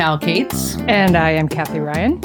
[0.00, 0.78] Cal Cates.
[0.88, 2.22] And I am Kathy Ryan.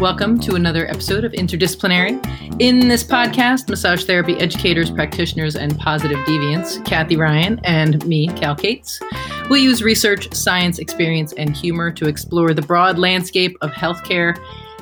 [0.00, 2.18] Welcome to another episode of Interdisciplinary.
[2.58, 8.56] In this podcast, massage therapy educators, practitioners, and positive deviants, Kathy Ryan and me, Cal
[8.56, 8.98] Cates,
[9.50, 14.34] will use research, science, experience, and humor to explore the broad landscape of healthcare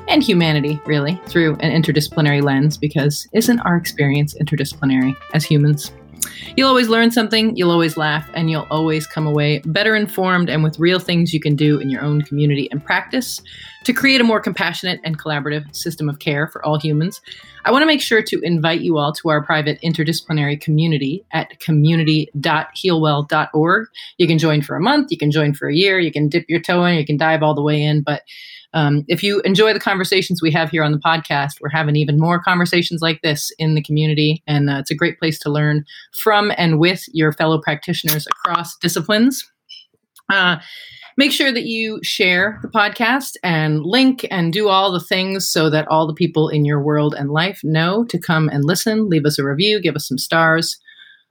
[0.07, 5.91] and humanity, really, through an interdisciplinary lens, because isn't our experience interdisciplinary as humans?
[6.57, 10.63] You'll always learn something, you'll always laugh, and you'll always come away better informed and
[10.63, 13.41] with real things you can do in your own community and practice
[13.85, 17.21] to create a more compassionate and collaborative system of care for all humans.
[17.65, 21.59] I want to make sure to invite you all to our private interdisciplinary community at
[21.61, 23.89] community.healwell.org.
[24.19, 26.45] You can join for a month, you can join for a year, you can dip
[26.49, 28.23] your toe in, you can dive all the way in, but
[28.73, 32.19] um, if you enjoy the conversations we have here on the podcast, we're having even
[32.19, 34.43] more conversations like this in the community.
[34.47, 38.77] And uh, it's a great place to learn from and with your fellow practitioners across
[38.79, 39.45] disciplines.
[40.33, 40.59] Uh,
[41.17, 45.69] make sure that you share the podcast and link and do all the things so
[45.69, 49.27] that all the people in your world and life know to come and listen, leave
[49.27, 50.79] us a review, give us some stars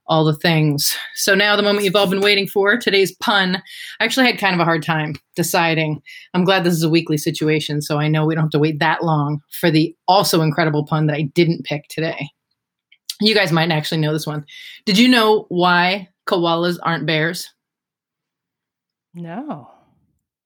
[0.10, 0.98] all the things.
[1.14, 3.62] So now the moment you've all been waiting for, today's pun.
[4.00, 6.02] I actually had kind of a hard time deciding.
[6.34, 8.80] I'm glad this is a weekly situation, so I know we don't have to wait
[8.80, 12.30] that long for the also incredible pun that I didn't pick today.
[13.22, 14.46] You guys might actually know this one.
[14.86, 17.54] Did you know why koalas aren't bears?
[19.14, 19.70] No.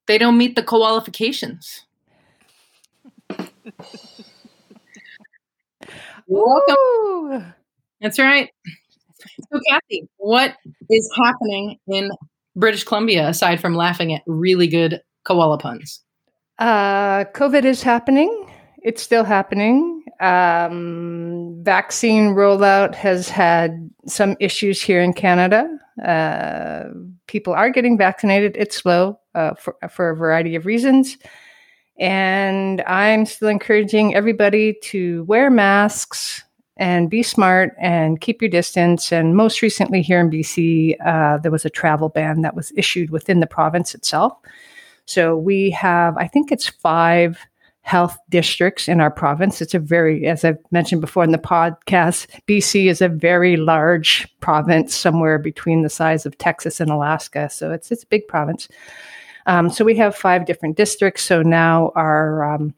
[0.07, 1.85] They don't meet the qualifications.
[6.27, 7.53] welcome.
[8.01, 8.49] That's right.
[9.51, 10.55] So, Kathy, what
[10.89, 12.11] is happening in
[12.55, 16.01] British Columbia aside from laughing at really good koala puns?
[16.59, 18.47] Uh, COVID is happening.
[18.83, 20.03] It's still happening.
[20.19, 25.67] Um, vaccine rollout has had some issues here in Canada.
[26.03, 26.85] Uh,
[27.27, 28.55] people are getting vaccinated.
[28.57, 31.17] It's slow uh, for, for a variety of reasons.
[31.99, 36.43] And I'm still encouraging everybody to wear masks,
[36.77, 39.11] and be smart and keep your distance.
[39.11, 43.11] And most recently, here in BC, uh, there was a travel ban that was issued
[43.11, 44.33] within the province itself.
[45.05, 47.37] So we have, I think it's five
[47.81, 49.61] health districts in our province.
[49.61, 54.27] It's a very, as I've mentioned before in the podcast, BC is a very large
[54.39, 57.49] province, somewhere between the size of Texas and Alaska.
[57.49, 58.69] So it's it's a big province.
[59.45, 61.23] Um, so we have five different districts.
[61.23, 62.73] So now our um,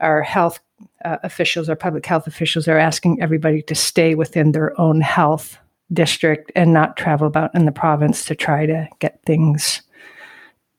[0.00, 0.58] our health
[1.04, 5.58] uh, officials or public health officials are asking everybody to stay within their own health
[5.92, 9.82] district and not travel about in the province to try to get things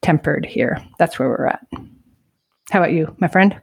[0.02, 0.84] tempered here.
[1.00, 1.66] That's where we're at.
[2.72, 3.60] How about you, my friend?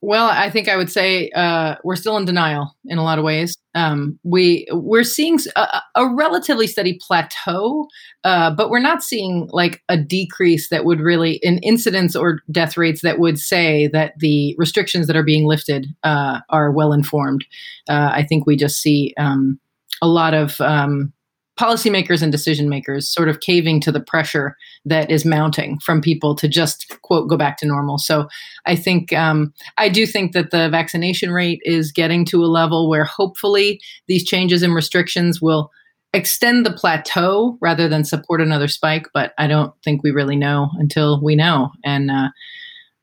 [0.00, 3.24] Well, I think I would say uh, we're still in denial in a lot of
[3.24, 3.56] ways.
[3.74, 7.86] Um, we we're seeing a, a relatively steady plateau,
[8.24, 12.76] uh, but we're not seeing like a decrease that would really in incidence or death
[12.76, 17.44] rates that would say that the restrictions that are being lifted uh, are well informed.
[17.88, 19.60] Uh, I think we just see um,
[20.02, 21.12] a lot of um,
[21.60, 24.56] policymakers and decision makers sort of caving to the pressure
[24.86, 27.98] that is mounting from people to just quote go back to normal.
[27.98, 28.28] So
[28.64, 32.88] I think um, I do think that the vaccination rate is getting to a level
[32.88, 33.78] where hopefully
[34.08, 35.70] these changes and restrictions will
[36.14, 39.08] extend the plateau rather than support another spike.
[39.12, 41.72] But I don't think we really know until we know.
[41.84, 42.30] And uh,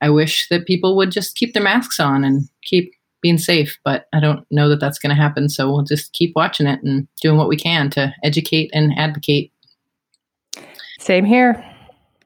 [0.01, 2.91] I wish that people would just keep their masks on and keep
[3.21, 5.49] being safe, but I don't know that that's going to happen.
[5.49, 9.51] So we'll just keep watching it and doing what we can to educate and advocate.
[10.99, 11.63] Same here.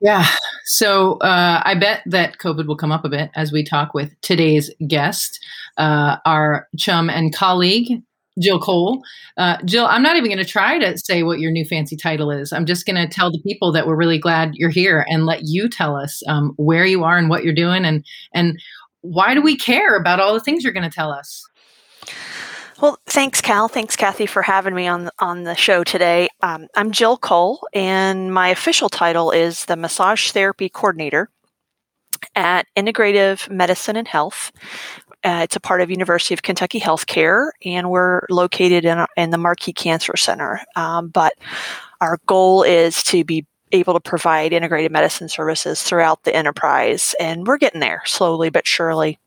[0.01, 0.25] Yeah.
[0.65, 4.19] So uh, I bet that COVID will come up a bit as we talk with
[4.21, 5.39] today's guest,
[5.77, 8.01] uh, our chum and colleague,
[8.39, 9.03] Jill Cole.
[9.37, 12.31] Uh, Jill, I'm not even going to try to say what your new fancy title
[12.31, 12.53] is.
[12.53, 15.41] I'm just going to tell the people that we're really glad you're here and let
[15.43, 18.59] you tell us um, where you are and what you're doing and and
[19.01, 21.45] why do we care about all the things you're going to tell us?
[22.81, 23.67] Well, thanks, Cal.
[23.67, 26.29] Thanks, Kathy, for having me on on the show today.
[26.41, 31.29] Um, I'm Jill Cole, and my official title is the Massage Therapy Coordinator
[32.35, 34.51] at Integrative Medicine and Health.
[35.23, 39.37] Uh, it's a part of University of Kentucky Healthcare, and we're located in, in the
[39.37, 40.61] Markey Cancer Center.
[40.75, 41.33] Um, but
[41.99, 47.15] our goal is to be able to provide integrated medicine services throughout the enterprise.
[47.19, 49.19] And we're getting there slowly but surely.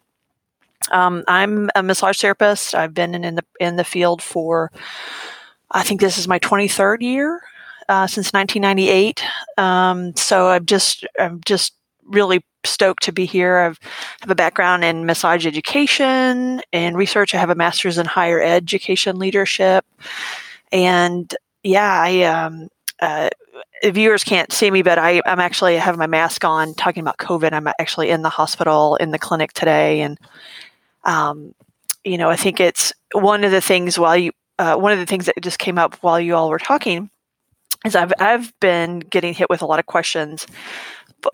[0.90, 2.74] Um, I'm a massage therapist.
[2.74, 4.70] I've been in, in, the in the field for,
[5.70, 7.40] I think this is my 23rd year
[7.88, 9.24] uh, since 1998.
[9.56, 11.74] Um, so I'm just I'm just
[12.06, 13.58] really stoked to be here.
[13.58, 17.34] I have a background in massage education and research.
[17.34, 19.84] I have a master's in higher education leadership,
[20.72, 22.68] and yeah, I um,
[23.00, 23.30] uh,
[23.84, 27.52] viewers can't see me, but I, I'm actually have my mask on talking about COVID.
[27.52, 30.00] I'm actually in the hospital in the clinic today.
[30.00, 30.18] And,
[31.04, 31.54] um,
[32.04, 35.06] you know, I think it's one of the things while you, uh, one of the
[35.06, 37.10] things that just came up while you all were talking
[37.84, 40.46] is I've, I've been getting hit with a lot of questions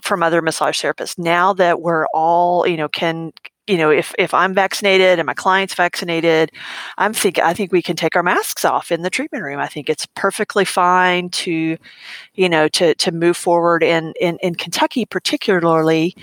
[0.02, 3.32] from other massage therapists now that we're all, you know, can
[3.70, 6.50] you know, if if I'm vaccinated and my client's vaccinated,
[6.98, 9.60] I'm think I think we can take our masks off in the treatment room.
[9.60, 11.78] I think it's perfectly fine to,
[12.34, 13.84] you know, to to move forward.
[13.84, 16.16] in in, in Kentucky, particularly,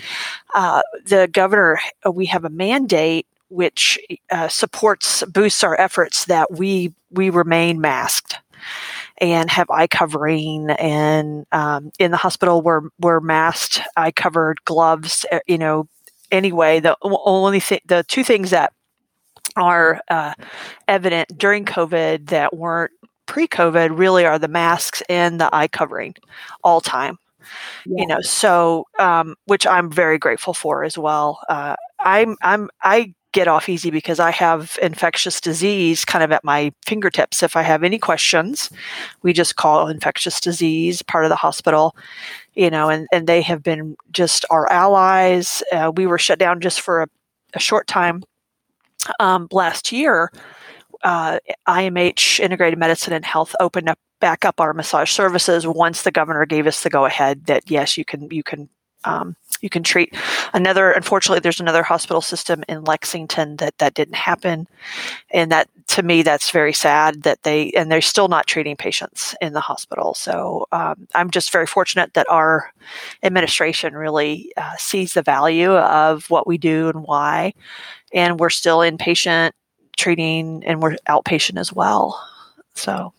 [0.54, 1.78] uh, the governor
[2.12, 3.98] we have a mandate which
[4.30, 8.36] uh, supports boosts our efforts that we we remain masked
[9.20, 15.24] and have eye covering and um, in the hospital we're, we're masked eye covered gloves
[15.32, 15.88] uh, you know
[16.30, 18.72] anyway, the only thing, the two things that
[19.56, 20.34] are uh,
[20.86, 22.92] evident during COVID that weren't
[23.26, 26.14] pre-COVID really are the masks and the eye covering,
[26.64, 27.18] all time.
[27.86, 28.02] Yeah.
[28.02, 31.40] You know, so um, which I'm very grateful for as well.
[31.48, 36.44] Uh, I'm I'm I get off easy because I have infectious disease kind of at
[36.44, 37.42] my fingertips.
[37.42, 38.70] If I have any questions,
[39.22, 41.94] we just call infectious disease part of the hospital,
[42.58, 45.62] you know, and, and they have been just our allies.
[45.70, 47.08] Uh, we were shut down just for a,
[47.54, 48.24] a short time
[49.20, 50.32] um, last year.
[51.04, 51.38] Uh,
[51.68, 56.44] IMH, Integrated Medicine and Health, opened up back up our massage services once the governor
[56.44, 58.68] gave us the go ahead that yes, you can you can
[59.04, 60.12] um, you can treat
[60.52, 64.66] another unfortunately there's another hospital system in lexington that that didn't happen
[65.30, 69.34] and that to me that's very sad that they and they're still not treating patients
[69.40, 70.14] in the hospital.
[70.14, 72.70] So um, i'm just very fortunate that our
[73.22, 77.54] administration really uh, sees the value of what we do and why.
[78.12, 79.52] And we're still inpatient
[79.96, 82.22] treating and we're outpatient as well.
[82.74, 83.12] So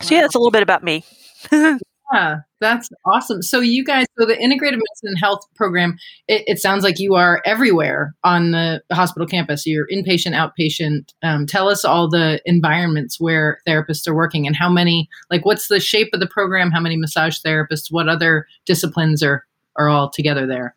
[0.00, 1.04] so yeah it's a little bit about me
[2.12, 3.42] Yeah, that's awesome.
[3.42, 5.96] So you guys, so the integrated medicine health program,
[6.28, 9.66] it, it sounds like you are everywhere on the hospital campus.
[9.66, 11.12] You're inpatient, outpatient.
[11.22, 15.08] Um, tell us all the environments where therapists are working and how many.
[15.30, 16.70] Like, what's the shape of the program?
[16.70, 17.86] How many massage therapists?
[17.90, 20.76] What other disciplines are are all together there?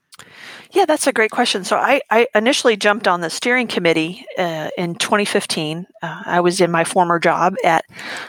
[0.71, 1.63] Yeah, that's a great question.
[1.63, 5.85] So I, I initially jumped on the steering committee uh, in 2015.
[6.01, 7.85] Uh, I was in my former job at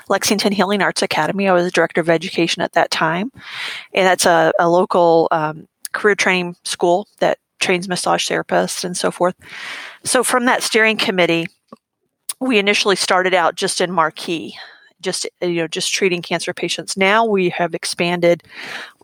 [0.08, 1.48] Lexington Healing Arts Academy.
[1.48, 3.32] I was director of education at that time,
[3.94, 9.10] and that's a, a local um, career training school that trains massage therapists and so
[9.10, 9.34] forth.
[10.04, 11.46] So from that steering committee,
[12.40, 14.56] we initially started out just in Markey
[15.00, 18.42] just you know just treating cancer patients now we have expanded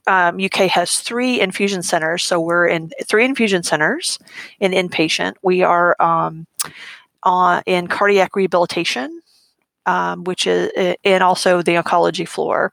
[0.07, 2.25] um, UK has three infusion centers.
[2.25, 4.19] So we're in three infusion centers
[4.61, 5.35] in inpatient.
[5.43, 6.47] We are um,
[7.67, 9.21] in cardiac rehabilitation,
[9.87, 12.73] um, which is, and also the oncology floor.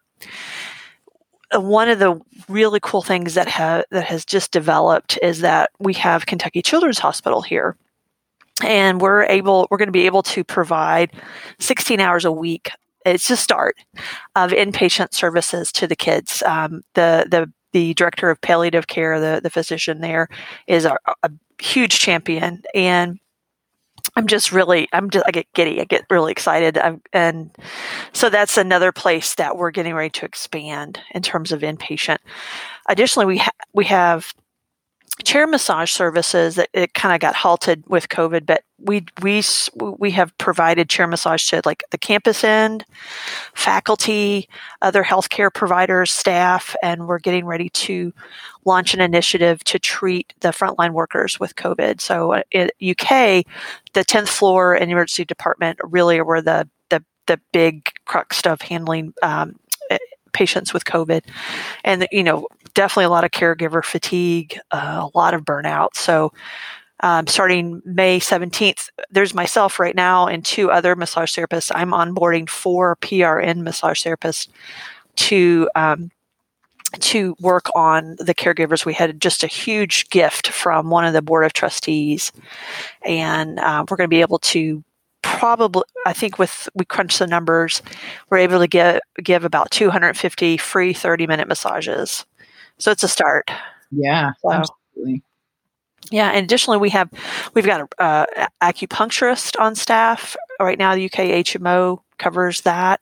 [1.53, 5.71] Uh, one of the really cool things that have that has just developed is that
[5.79, 7.75] we have Kentucky Children's Hospital here,
[8.63, 11.11] and we're able we're going to be able to provide
[11.59, 12.69] 16 hours a week
[13.09, 13.75] it's a start
[14.35, 16.43] of inpatient services to the kids.
[16.43, 20.27] Um, the the the director of palliative care, the the physician there,
[20.67, 23.19] is a, a huge champion, and
[24.15, 25.81] I'm just really I'm just I get giddy.
[25.81, 27.51] I get really excited, I'm, and
[28.13, 32.17] so that's another place that we're getting ready to expand in terms of inpatient.
[32.87, 34.33] Additionally, we ha- we have
[35.23, 39.43] chair massage services that it kind of got halted with COVID, but we we
[39.77, 42.85] we have provided chair massage to like the campus end,
[43.53, 44.47] faculty,
[44.81, 48.13] other healthcare providers, staff, and we're getting ready to
[48.65, 51.99] launch an initiative to treat the frontline workers with COVID.
[51.99, 53.45] So uh, in UK,
[53.93, 59.13] the tenth floor and emergency department really were the the the big crux of handling
[59.21, 59.59] um,
[60.31, 61.23] patients with COVID,
[61.83, 62.47] and you know
[62.79, 65.95] definitely a lot of caregiver fatigue, uh, a lot of burnout.
[65.95, 66.31] So.
[67.01, 71.71] Um, starting May 17th, there's myself right now and two other massage therapists.
[71.73, 74.49] I'm onboarding four PRN massage therapists
[75.15, 76.11] to um,
[76.99, 78.85] to work on the caregivers.
[78.85, 82.33] We had just a huge gift from one of the board of trustees,
[83.05, 84.83] and uh, we're going to be able to
[85.21, 87.81] probably i think with we crunch the numbers
[88.29, 92.25] we're able to give give about 250 free 30 minute massages
[92.79, 93.49] so it's a start.
[93.91, 95.23] Yeah so, absolutely.
[96.11, 97.09] Yeah and additionally we have
[97.53, 100.35] we've got a uh, acupuncturist on staff.
[100.59, 103.01] Right now the uk hmo covers that.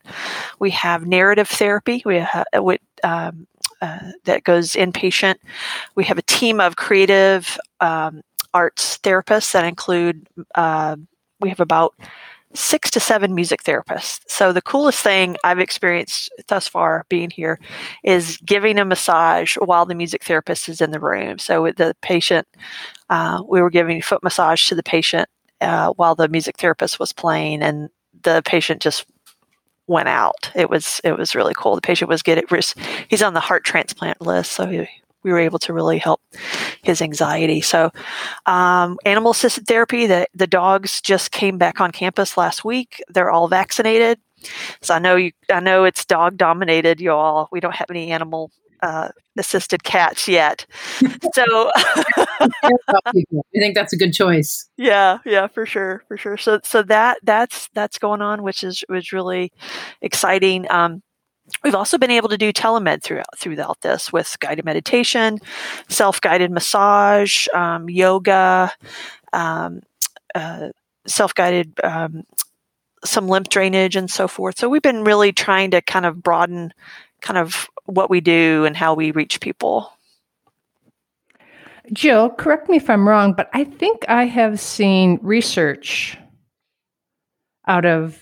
[0.59, 2.03] We have narrative therapy.
[2.05, 3.47] We have with um,
[3.81, 5.35] uh, that goes inpatient
[5.95, 8.21] we have a team of creative um,
[8.53, 10.95] arts therapists that include uh,
[11.39, 11.93] we have about
[12.57, 14.21] six to seven music therapists.
[14.27, 17.59] So the coolest thing I've experienced thus far being here
[18.03, 21.37] is giving a massage while the music therapist is in the room.
[21.37, 22.47] So with the patient,
[23.09, 25.29] uh, we were giving foot massage to the patient
[25.61, 27.89] uh, while the music therapist was playing, and
[28.23, 29.05] the patient just
[29.87, 30.51] went out.
[30.55, 31.75] It was it was really cool.
[31.75, 32.45] The patient was getting
[33.07, 34.87] he's on the heart transplant list, so he,
[35.23, 36.21] we were able to really help
[36.83, 37.61] his anxiety.
[37.61, 37.91] So,
[38.45, 40.07] um, animal assisted therapy.
[40.07, 43.03] The the dogs just came back on campus last week.
[43.09, 44.19] They're all vaccinated.
[44.81, 45.31] So I know you.
[45.51, 47.01] I know it's dog dominated.
[47.01, 47.49] You all.
[47.51, 50.65] We don't have any animal uh, assisted cats yet.
[51.33, 53.11] so I
[53.59, 54.69] think that's a good choice.
[54.77, 56.37] Yeah, yeah, for sure, for sure.
[56.37, 59.51] So so that that's that's going on, which is was really
[60.01, 60.69] exciting.
[60.69, 61.01] Um,
[61.63, 65.39] We've also been able to do telemed throughout throughout this with guided meditation,
[65.89, 68.71] self guided massage, um, yoga,
[69.33, 69.81] um,
[70.35, 70.69] uh,
[71.05, 72.23] self guided um,
[73.03, 74.57] some lymph drainage and so forth.
[74.57, 76.73] So we've been really trying to kind of broaden
[77.21, 79.91] kind of what we do and how we reach people.
[81.93, 86.17] Jill, correct me if I'm wrong, but I think I have seen research
[87.65, 88.21] out of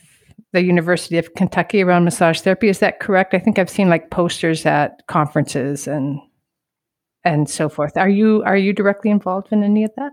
[0.56, 2.70] the University of Kentucky around massage therapy.
[2.70, 3.34] Is that correct?
[3.34, 6.20] I think I've seen like posters at conferences and
[7.24, 7.98] and so forth.
[7.98, 10.12] Are you are you directly involved in any of that?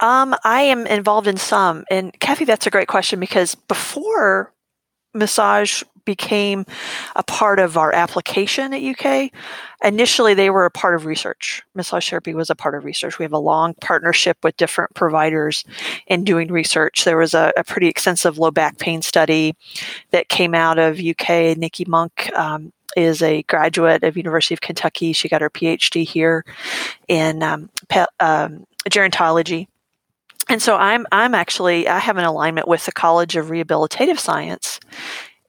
[0.00, 1.84] Um, I am involved in some.
[1.90, 4.52] And Kathy, that's a great question because before
[5.14, 6.64] massage became
[7.16, 9.30] a part of our application at UK.
[9.82, 11.62] Initially, they were a part of research.
[11.74, 13.18] Massage therapy was a part of research.
[13.18, 15.64] We have a long partnership with different providers
[16.06, 17.04] in doing research.
[17.04, 19.56] There was a, a pretty extensive low back pain study
[20.10, 21.56] that came out of UK.
[21.56, 25.12] Niki Munk um, is a graduate of University of Kentucky.
[25.12, 26.44] She got her PhD here
[27.08, 29.66] in um, pe- um, gerontology
[30.48, 34.80] and so I'm I'm actually I have an alignment with the College of Rehabilitative Science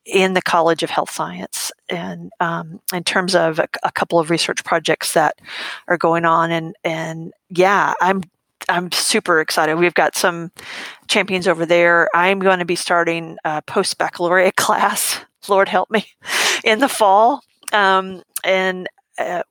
[0.06, 4.30] in the College of Health Science, and um, in terms of a, a, couple of
[4.30, 5.40] research projects that
[5.88, 8.24] are going on, and and yeah, I'm
[8.70, 9.76] I'm super excited.
[9.76, 10.52] We've got some
[11.08, 12.08] champions over there.
[12.14, 15.20] I'm going to be starting a post baccalaureate class.
[15.48, 16.08] Lord help me,
[16.64, 19.44] in the fall, um, and uh,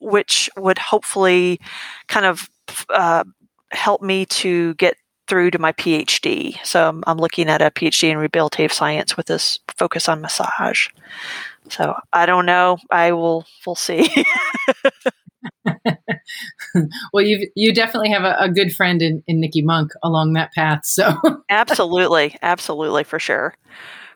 [0.00, 1.60] which would hopefully
[2.08, 2.48] kind of
[2.90, 3.24] uh,
[3.72, 6.56] help me to get through to my PhD.
[6.64, 10.88] So I'm, I'm, looking at a PhD in rehabilitative science with this focus on massage.
[11.68, 12.78] So I don't know.
[12.90, 13.44] I will.
[13.66, 14.08] We'll see.
[17.12, 20.52] well, you you definitely have a, a, good friend in, in Niki Munk along that
[20.52, 20.84] path.
[20.84, 21.14] So
[21.50, 23.54] absolutely, absolutely, for sure,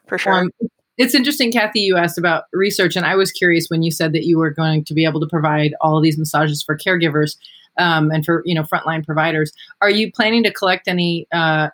[0.06, 0.32] for sure.
[0.32, 0.50] Um,
[0.96, 1.80] it's interesting, Kathy.
[1.80, 4.84] You asked about research, and I was curious when you said that you were going
[4.84, 7.36] to be able to provide all of these massages for caregivers
[7.80, 9.52] um, and for you know frontline providers.
[9.80, 11.70] Are you planning to collect any uh,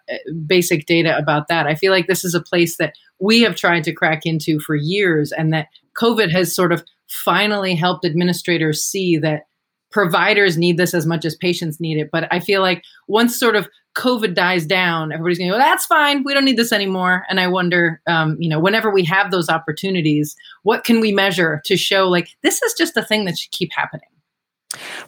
[0.46, 1.66] basic data about that?
[1.66, 4.74] I feel like this is a place that we have tried to crack into for
[4.74, 9.46] years, and that COVID has sort of finally helped administrators see that
[9.90, 12.10] providers need this as much as patients need it.
[12.10, 15.86] But I feel like once sort of COVID dies down, everybody's going to go, that's
[15.86, 16.22] fine.
[16.22, 17.24] We don't need this anymore.
[17.30, 21.62] And I wonder, um, you know, whenever we have those opportunities, what can we measure
[21.64, 24.08] to show like this is just a thing that should keep happening?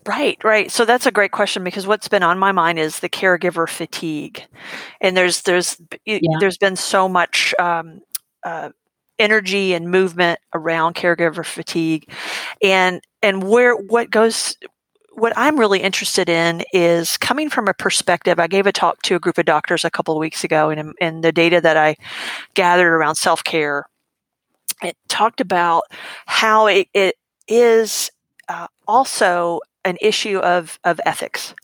[0.07, 0.71] Right, right.
[0.71, 4.45] So that's a great question because what's been on my mind is the caregiver fatigue,
[5.01, 6.19] and there's there's yeah.
[6.41, 8.01] there's been so much um,
[8.45, 8.71] uh,
[9.19, 12.11] energy and movement around caregiver fatigue,
[12.63, 14.57] and and where what goes.
[15.13, 18.39] What I'm really interested in is coming from a perspective.
[18.39, 20.95] I gave a talk to a group of doctors a couple of weeks ago, and,
[21.01, 21.97] and the data that I
[22.55, 23.87] gathered around self care,
[24.81, 25.83] it talked about
[26.27, 27.17] how it, it
[27.49, 28.13] is
[28.49, 31.55] uh, also an issue of, of ethics.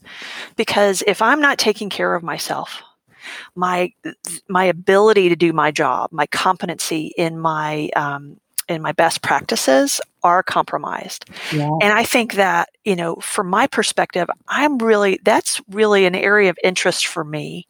[0.55, 2.81] Because if I'm not taking care of myself,
[3.55, 3.91] my
[4.47, 8.37] my ability to do my job, my competency in my um,
[8.67, 11.25] in my best practices are compromised.
[11.53, 11.69] Yeah.
[11.81, 16.49] And I think that, you know, from my perspective, I'm really, that's really an area
[16.49, 17.67] of interest for me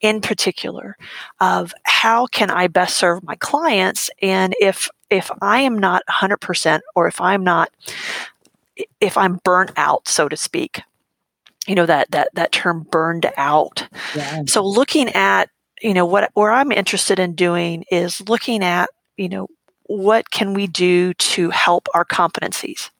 [0.00, 0.96] in particular
[1.40, 4.10] of how can I best serve my clients?
[4.20, 7.70] And if, if I am not 100% or if I'm not
[9.00, 10.82] if I'm burnt out, so to speak,
[11.66, 13.86] you know that that that term burned out.
[14.14, 14.42] Yeah.
[14.46, 15.50] So looking at
[15.80, 19.48] you know what where I'm interested in doing is looking at you know
[19.84, 22.90] what can we do to help our competencies.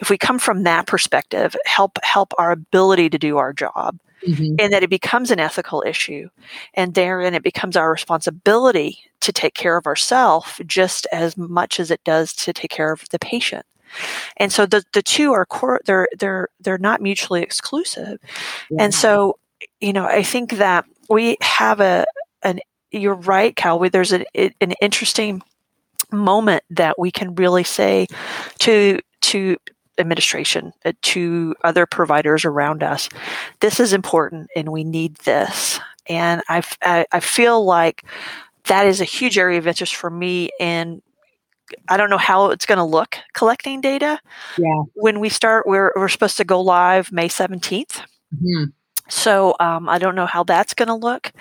[0.00, 4.56] If we come from that perspective, help help our ability to do our job, mm-hmm.
[4.58, 6.28] and that it becomes an ethical issue,
[6.74, 11.90] and therein it becomes our responsibility to take care of ourselves just as much as
[11.90, 13.64] it does to take care of the patient.
[14.36, 18.18] And so the, the two are core, they're, they're, they're not mutually exclusive.
[18.70, 18.84] Yeah.
[18.84, 19.38] And so,
[19.80, 22.06] you know, I think that we have a,
[22.42, 22.60] an,
[22.90, 23.78] you're right, Cal.
[23.78, 25.42] we, There's a, an interesting
[26.12, 28.06] moment that we can really say
[28.60, 29.56] to to
[29.98, 33.08] administration uh, to other providers around us
[33.60, 36.62] this is important and we need this and I,
[37.10, 38.04] I feel like
[38.64, 41.00] that is a huge area of interest for me and
[41.88, 44.20] I don't know how it's going to look collecting data.
[44.58, 44.82] Yeah.
[44.94, 48.00] When we start, we're, we're supposed to go live May 17th.
[48.34, 48.64] Mm-hmm.
[49.08, 51.32] So um, I don't know how that's going to look.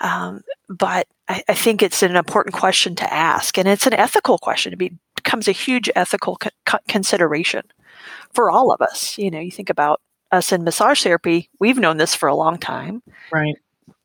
[0.00, 3.56] Um, but I, I, think it's an important question to ask.
[3.56, 4.72] And it's an ethical question.
[4.72, 7.62] It becomes a huge ethical co- consideration
[8.32, 9.16] for all of us.
[9.18, 10.00] You know, you think about
[10.32, 13.02] us in massage therapy, we've known this for a long time.
[13.32, 13.56] Right.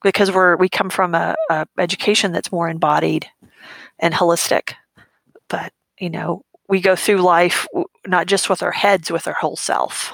[0.04, 3.28] Because we're, we come from a, a education that's more embodied
[4.00, 4.74] and holistic
[5.52, 7.68] but you know we go through life
[8.08, 10.12] not just with our heads with our whole self.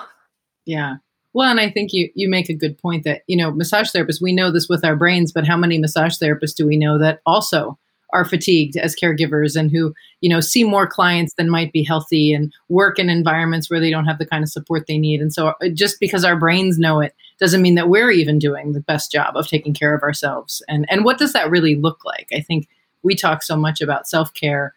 [0.66, 0.96] Yeah.
[1.34, 4.22] Well and i think you you make a good point that you know massage therapists
[4.22, 7.22] we know this with our brains but how many massage therapists do we know that
[7.26, 7.78] also
[8.14, 12.34] are fatigued as caregivers and who you know see more clients than might be healthy
[12.34, 15.22] and work in environments where they don't have the kind of support they need?
[15.22, 18.74] And so uh, just because our brains know it doesn't mean that we're even doing
[18.74, 20.64] the best job of taking care of ourselves.
[20.68, 22.28] And and what does that really look like?
[22.34, 22.68] I think
[23.04, 24.74] we talk so much about self-care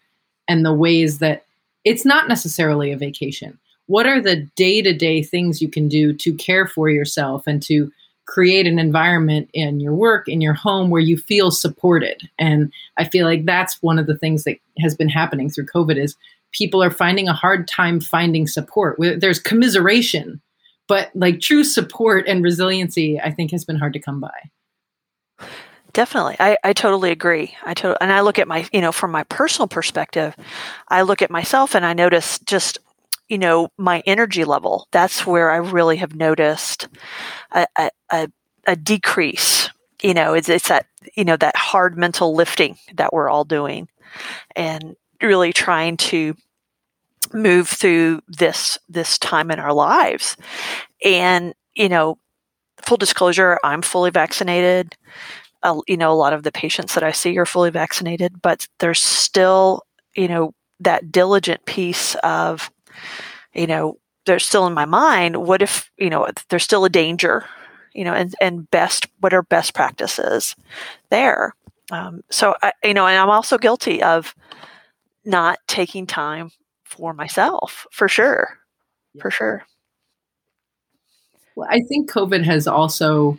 [0.51, 1.45] and the ways that
[1.85, 3.57] it's not necessarily a vacation.
[3.87, 7.63] What are the day to day things you can do to care for yourself and
[7.63, 7.91] to
[8.27, 12.29] create an environment in your work, in your home where you feel supported?
[12.37, 15.97] And I feel like that's one of the things that has been happening through COVID
[15.97, 16.17] is
[16.51, 18.99] people are finding a hard time finding support.
[18.99, 20.41] There's commiseration,
[20.89, 25.47] but like true support and resiliency, I think has been hard to come by.
[25.93, 26.37] Definitely.
[26.39, 27.57] I, I totally agree.
[27.65, 30.37] I to, and I look at my, you know, from my personal perspective,
[30.89, 32.79] I look at myself and I notice just,
[33.29, 34.87] you know, my energy level.
[34.93, 36.89] That's where I really have noticed
[37.53, 37.67] a,
[38.11, 38.29] a,
[38.67, 39.71] a decrease.
[40.03, 43.89] You know, it's, it's that, you know, that hard mental lifting that we're all doing
[44.55, 46.35] and really trying to
[47.33, 50.37] move through this, this time in our lives.
[51.05, 52.19] And, you know,
[52.83, 54.97] full disclosure, I'm fully vaccinated
[55.63, 58.67] uh, you know, a lot of the patients that I see are fully vaccinated, but
[58.79, 59.83] there's still,
[60.15, 62.71] you know, that diligent piece of,
[63.55, 67.45] you know, there's still in my mind, what if, you know, there's still a danger,
[67.95, 70.57] you know, and, and best, what are best practices
[71.11, 71.55] there?
[71.91, 74.35] Um, so, I, you know, and I'm also guilty of
[75.25, 76.51] not taking time
[76.85, 78.59] for myself for sure.
[79.15, 79.23] Yeah.
[79.23, 79.65] For sure.
[81.57, 83.39] Well, I think COVID has also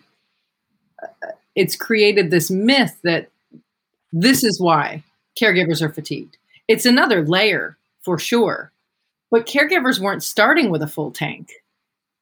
[1.56, 3.30] it's created this myth that
[4.14, 5.04] this is why
[5.40, 6.38] caregivers are fatigued.
[6.68, 8.72] It's another layer for sure,
[9.30, 11.52] but caregivers weren't starting with a full tank.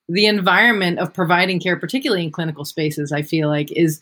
[0.08, 4.02] The environment of providing care, particularly in clinical spaces, I feel like is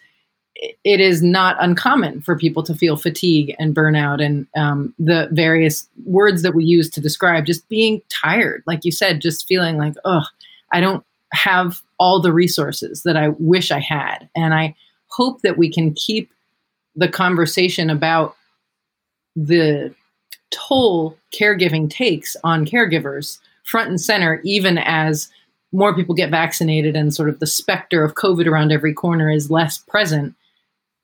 [0.84, 5.88] it is not uncommon for people to feel fatigue and burnout and um, the various
[6.06, 9.94] words that we use to describe just being tired like you said just feeling like
[10.04, 10.24] oh
[10.72, 14.74] i don't have all the resources that i wish i had and i
[15.10, 16.32] hope that we can keep
[16.96, 18.36] the conversation about
[19.36, 19.94] the
[20.50, 25.30] toll caregiving takes on caregivers front and center, even as
[25.72, 29.52] more people get vaccinated and sort of the specter of COVID around every corner is
[29.52, 30.34] less present.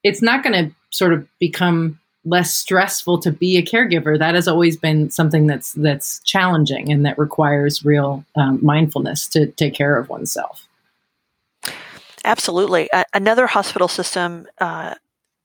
[0.04, 4.18] It's not going to sort of become less stressful to be a caregiver.
[4.18, 9.48] That has always been something that's that's challenging and that requires real um, mindfulness to
[9.48, 10.68] take care of oneself.
[12.24, 12.92] Absolutely.
[12.92, 14.96] Uh, another hospital system uh,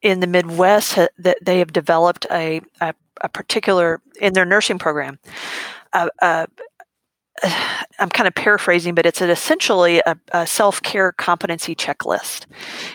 [0.03, 4.79] in the Midwest ha- that they have developed a, a, a, particular in their nursing
[4.79, 5.19] program.
[5.93, 6.09] Uh,
[7.99, 12.47] I'm kind of paraphrasing, but it's an essentially a, a self care competency checklist,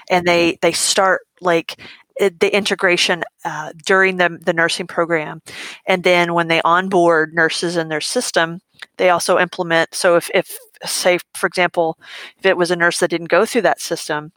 [0.10, 1.78] and they they start like
[2.20, 5.42] the integration uh, during the, the nursing program.
[5.88, 8.60] And then when they onboard nurses in their system,
[8.98, 9.96] they also implement.
[9.96, 11.98] So if, if say, for example,
[12.38, 14.32] if it was a nurse that didn't go through that system,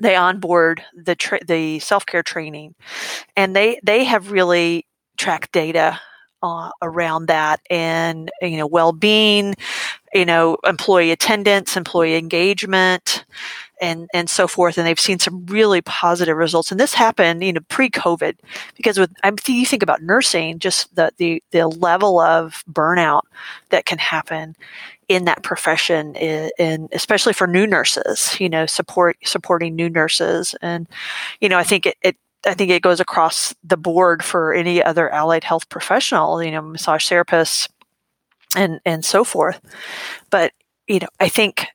[0.00, 2.74] they onboard the tra- the self care training,
[3.36, 4.86] and they they have really
[5.18, 6.00] tracked data
[6.42, 9.54] uh, around that and you know well being,
[10.14, 13.24] you know employee attendance, employee engagement,
[13.80, 14.78] and and so forth.
[14.78, 16.70] And they've seen some really positive results.
[16.70, 18.36] And this happened you know pre COVID
[18.76, 23.22] because with I you think about nursing, just the the the level of burnout
[23.70, 24.56] that can happen
[25.08, 30.86] in that profession and especially for new nurses you know support supporting new nurses and
[31.40, 32.16] you know i think it, it
[32.46, 36.62] I think it goes across the board for any other allied health professional, you know,
[36.62, 37.68] massage therapists
[38.56, 39.60] and and so forth.
[40.30, 40.52] But
[40.88, 41.66] you know, I think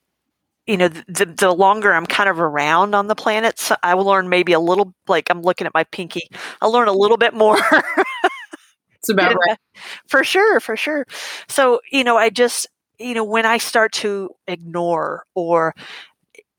[0.67, 4.05] you know, the, the longer I'm kind of around on the planet, so I will
[4.05, 6.27] learn maybe a little, like I'm looking at my pinky,
[6.61, 7.57] I'll learn a little bit more.
[8.95, 9.57] it's about right.
[10.07, 11.05] For sure, for sure.
[11.47, 12.67] So, you know, I just,
[12.99, 15.73] you know, when I start to ignore or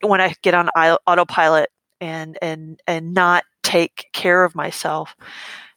[0.02, 5.16] when I get on autopilot and, and, and not take care of myself,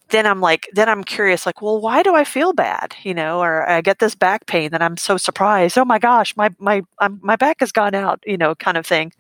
[0.10, 2.96] then I'm like, then I'm curious, like, well, why do I feel bad?
[3.04, 5.78] You know, or I get this back pain that I'm so surprised.
[5.78, 6.82] Oh my gosh, my my
[7.22, 8.22] my back has gone out.
[8.26, 9.14] You know, kind of thing.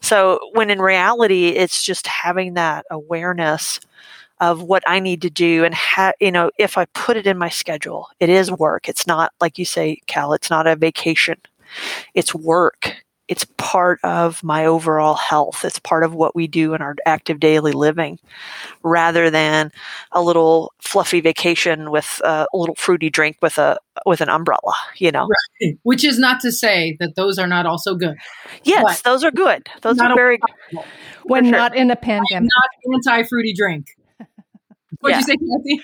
[0.00, 3.80] So when in reality, it's just having that awareness
[4.40, 7.38] of what I need to do and ha- you know if I put it in
[7.38, 8.88] my schedule, it is work.
[8.88, 10.32] It's not like you say, Cal.
[10.34, 11.38] It's not a vacation.
[12.14, 12.96] It's work
[13.28, 15.64] it's part of my overall health.
[15.64, 18.18] It's part of what we do in our active daily living
[18.82, 19.70] rather than
[20.12, 25.10] a little fluffy vacation with a little fruity drink with a with an umbrella, you
[25.12, 25.28] know.
[25.60, 25.78] Right.
[25.82, 28.16] Which is not to say that those are not also good.
[28.64, 29.68] Yes, those are good.
[29.82, 30.84] Those are very good.
[31.24, 31.52] When sure.
[31.52, 32.50] not in a pandemic.
[32.50, 33.88] not anti fruity drink.
[35.00, 35.18] What'd yeah.
[35.18, 35.82] you say, Kathy?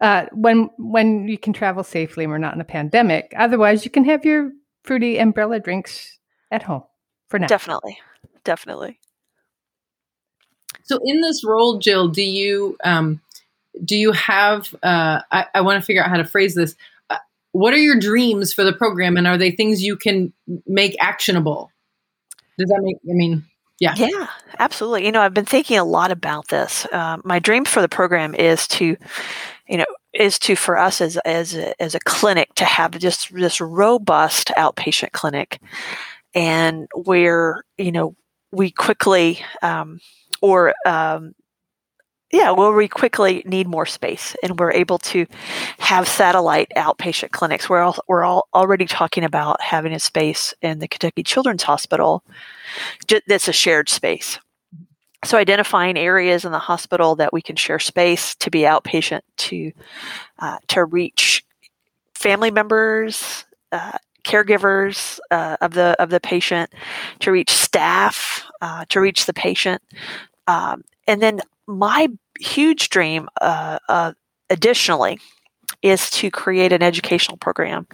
[0.00, 3.32] Uh, when when you can travel safely and we're not in a pandemic.
[3.36, 4.52] Otherwise, you can have your
[4.84, 6.18] fruity umbrella drinks
[6.50, 6.84] at home
[7.28, 7.46] for now.
[7.46, 7.98] Definitely.
[8.44, 9.00] Definitely.
[10.84, 13.20] So in this role, Jill, do you um,
[13.84, 14.74] do you have?
[14.82, 16.76] Uh, I, I want to figure out how to phrase this.
[17.10, 17.18] Uh,
[17.52, 20.32] what are your dreams for the program, and are they things you can
[20.66, 21.70] make actionable?
[22.58, 22.96] Does that make?
[22.96, 23.44] I mean,
[23.80, 24.28] yeah, yeah,
[24.58, 25.06] absolutely.
[25.06, 26.86] You know, I've been thinking a lot about this.
[26.92, 28.96] Uh, my dream for the program is to,
[29.66, 33.34] you know, is to for us as as a, as a clinic to have just
[33.34, 35.60] this robust outpatient clinic
[36.34, 38.14] and where you know
[38.52, 40.00] we quickly um,
[40.40, 41.34] or um,
[42.34, 45.24] yeah, well, we quickly need more space, and we're able to
[45.78, 47.68] have satellite outpatient clinics.
[47.68, 52.24] We're all, we're all already talking about having a space in the Kentucky Children's Hospital
[53.28, 54.40] that's a shared space.
[55.24, 59.70] So, identifying areas in the hospital that we can share space to be outpatient to
[60.40, 61.44] uh, to reach
[62.16, 66.72] family members, uh, caregivers uh, of the of the patient,
[67.20, 69.82] to reach staff, uh, to reach the patient,
[70.46, 72.08] um, and then my
[72.40, 74.12] huge dream, uh, uh,
[74.50, 75.18] additionally,
[75.82, 77.86] is to create an educational program,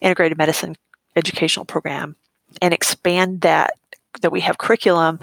[0.00, 0.76] integrated medicine
[1.16, 2.16] educational program,
[2.62, 3.74] and expand that
[4.22, 5.18] that we have curriculum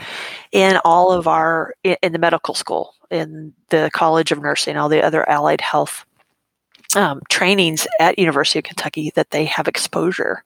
[0.51, 4.89] in all of our in, in the medical school, in the College of Nursing, all
[4.89, 6.05] the other allied health
[6.95, 10.43] um, trainings at University of Kentucky that they have exposure.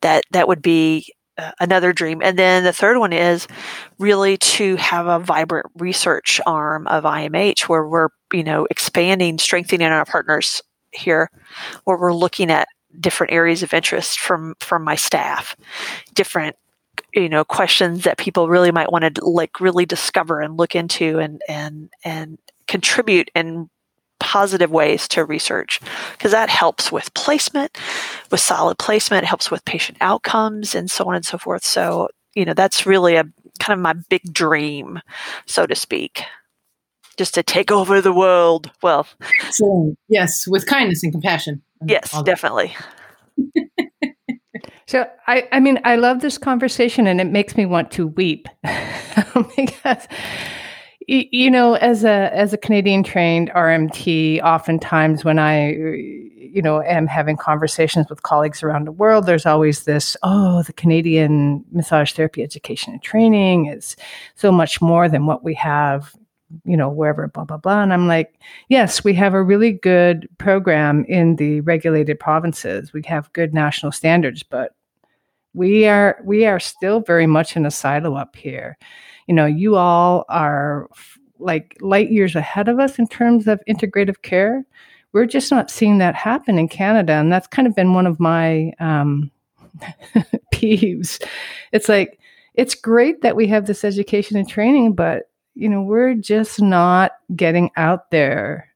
[0.00, 2.20] That that would be uh, another dream.
[2.22, 3.46] And then the third one is
[3.98, 9.88] really to have a vibrant research arm of IMH where we're you know expanding, strengthening
[9.88, 11.30] our partners here,
[11.84, 12.68] where we're looking at
[13.00, 15.56] different areas of interest from from my staff,
[16.14, 16.56] different
[17.14, 21.18] you know questions that people really might want to like really discover and look into
[21.18, 23.68] and and and contribute and
[24.20, 25.80] positive ways to research
[26.12, 27.76] because that helps with placement,
[28.30, 31.64] with solid placement, it helps with patient outcomes, and so on and so forth.
[31.64, 33.24] So, you know, that's really a
[33.58, 35.00] kind of my big dream,
[35.46, 36.22] so to speak,
[37.16, 38.70] just to take over the world.
[38.82, 39.06] Well,
[40.08, 41.62] yes, with kindness and compassion.
[41.86, 42.74] Yes, definitely.
[44.88, 48.48] So I, I mean, I love this conversation, and it makes me want to weep
[49.56, 50.08] because
[51.08, 57.06] you know as a as a canadian trained rmt oftentimes when i you know am
[57.06, 62.42] having conversations with colleagues around the world there's always this oh the canadian massage therapy
[62.42, 63.96] education and training is
[64.34, 66.14] so much more than what we have
[66.64, 67.82] you know wherever blah blah blah.
[67.82, 72.92] And i'm like yes we have a really good program in the regulated provinces.
[72.92, 74.74] We have good national standards but
[75.54, 78.76] we are we are still very much in a silo up here
[79.28, 80.88] you know, you all are
[81.38, 84.64] like light years ahead of us in terms of integrative care.
[85.12, 87.12] We're just not seeing that happen in Canada.
[87.12, 89.30] And that's kind of been one of my um,
[90.54, 91.22] peeves.
[91.72, 92.18] It's like,
[92.54, 97.12] it's great that we have this education and training, but, you know, we're just not
[97.36, 98.68] getting out there,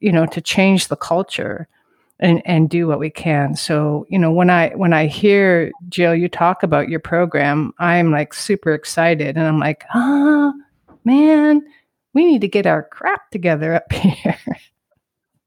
[0.00, 1.68] you know, to change the culture
[2.20, 3.54] and and do what we can.
[3.54, 8.10] So you know when i when i hear jill you talk about your program i'm
[8.10, 10.52] like super excited and i'm like ah
[11.04, 11.62] man
[12.14, 14.38] we need to get our crap together up here.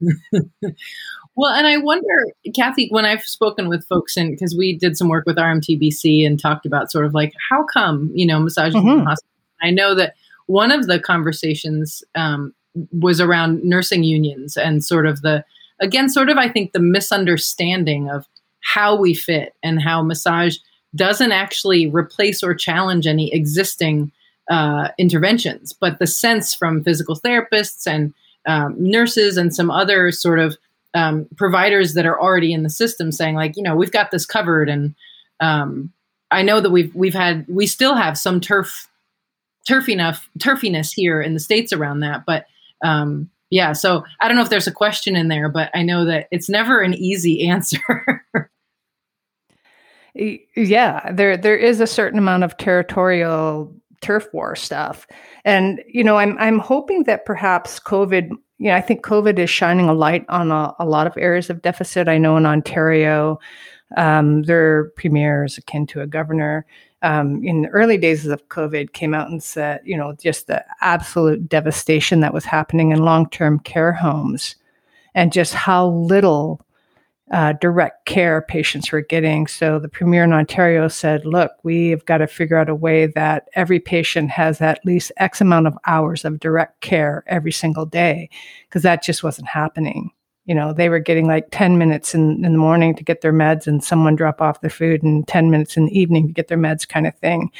[1.34, 5.08] Well and i wonder kathy when i've spoken with folks and because we did some
[5.08, 9.00] work with rmtbc and talked about sort of like how come you know massages mm-hmm.
[9.00, 9.32] in hospital?
[9.62, 10.14] I know that
[10.46, 12.52] one of the conversations um,
[12.90, 15.44] was around nursing unions and sort of the
[15.82, 18.26] again, sort of, I think, the misunderstanding of
[18.60, 20.56] how we fit and how massage
[20.94, 24.12] doesn't actually replace or challenge any existing
[24.50, 28.14] uh, interventions, but the sense from physical therapists and
[28.46, 30.56] um, nurses and some other sort of
[30.94, 34.26] um, providers that are already in the system saying like, you know, we've got this
[34.26, 34.94] covered, and
[35.40, 35.92] um,
[36.30, 38.88] I know that we've we've had we still have some turf
[39.66, 42.46] turf enough turfiness here in the states around that, but
[42.84, 43.74] um, yeah.
[43.74, 46.48] So I don't know if there's a question in there, but I know that it's
[46.48, 48.24] never an easy answer.
[50.56, 55.06] yeah, there there is a certain amount of territorial turf war stuff.
[55.44, 59.50] And you know, I'm I'm hoping that perhaps COVID, you know, I think COVID is
[59.50, 62.08] shining a light on a, a lot of areas of deficit.
[62.08, 63.38] I know in Ontario,
[63.98, 66.64] um, their premier is akin to a governor.
[67.02, 70.64] Um, in the early days of COVID, came out and said, you know, just the
[70.80, 74.54] absolute devastation that was happening in long-term care homes,
[75.14, 76.60] and just how little
[77.32, 79.46] uh, direct care patients were getting.
[79.46, 83.48] So the premier in Ontario said, look, we've got to figure out a way that
[83.54, 88.28] every patient has at least X amount of hours of direct care every single day,
[88.68, 90.10] because that just wasn't happening.
[90.44, 93.32] You know, they were getting like 10 minutes in, in the morning to get their
[93.32, 96.48] meds and someone drop off their food and 10 minutes in the evening to get
[96.48, 97.50] their meds kind of thing.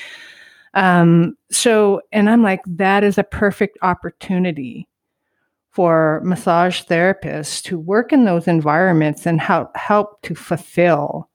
[0.74, 4.88] Um, so, and I'm like, that is a perfect opportunity
[5.72, 11.28] for massage therapists to work in those environments and help help to fulfill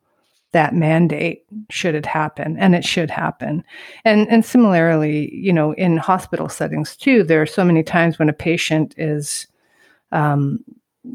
[0.52, 3.64] that mandate should it happen and it should happen
[4.06, 8.30] and and similarly you know in hospital settings too there are so many times when
[8.30, 9.48] a patient is
[10.12, 10.64] um,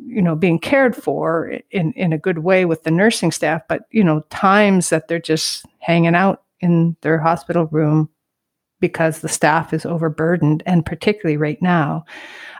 [0.06, 3.82] you know being cared for in in a good way with the nursing staff but
[3.90, 8.08] you know times that they're just hanging out in their hospital room
[8.82, 12.04] because the staff is overburdened, and particularly right now.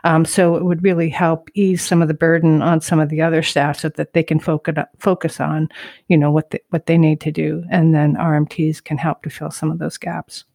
[0.05, 3.21] Um, so it would really help ease some of the burden on some of the
[3.21, 5.69] other staff, so that they can focus focus on,
[6.07, 9.29] you know, what the, what they need to do, and then RMTs can help to
[9.29, 10.45] fill some of those gaps.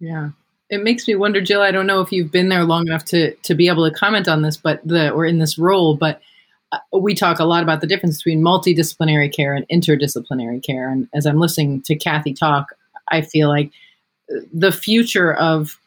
[0.00, 0.30] Yeah,
[0.70, 1.62] it makes me wonder, Jill.
[1.62, 4.28] I don't know if you've been there long enough to to be able to comment
[4.28, 6.20] on this, but the or in this role, but
[6.72, 10.88] uh, we talk a lot about the difference between multidisciplinary care and interdisciplinary care.
[10.88, 12.74] And as I'm listening to Kathy talk,
[13.10, 13.70] I feel like
[14.52, 15.78] the future of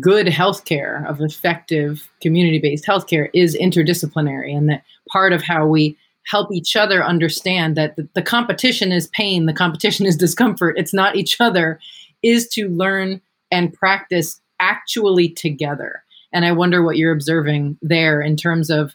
[0.00, 5.96] good healthcare, of effective community based healthcare, is interdisciplinary, and that part of how we
[6.24, 10.94] help each other understand that the, the competition is pain, the competition is discomfort, it's
[10.94, 11.78] not each other,
[12.22, 13.20] is to learn
[13.52, 16.02] and practice actually together.
[16.32, 18.94] And I wonder what you're observing there in terms of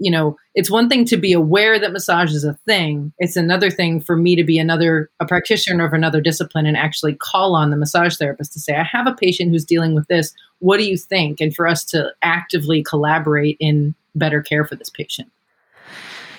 [0.00, 3.12] you know, it's one thing to be aware that massage is a thing.
[3.18, 7.14] It's another thing for me to be another a practitioner of another discipline and actually
[7.14, 10.32] call on the massage therapist to say, I have a patient who's dealing with this.
[10.60, 11.40] What do you think?
[11.40, 15.30] And for us to actively collaborate in better care for this patient.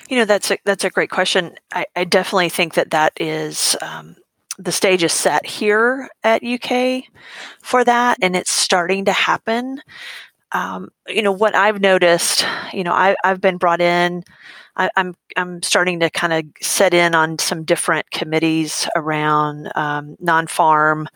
[0.10, 1.56] You know, that's a, that's a great question.
[1.72, 4.16] I, I definitely think that that is um,
[4.58, 7.04] the stage is set here at UK
[7.62, 9.82] for that, and it's starting to happen
[10.56, 14.24] um, you know what I've noticed, you know, I, have been brought in.
[14.78, 19.70] I, am I'm, I'm starting to kind of set in on some different committees around
[19.76, 21.08] um, non-pharm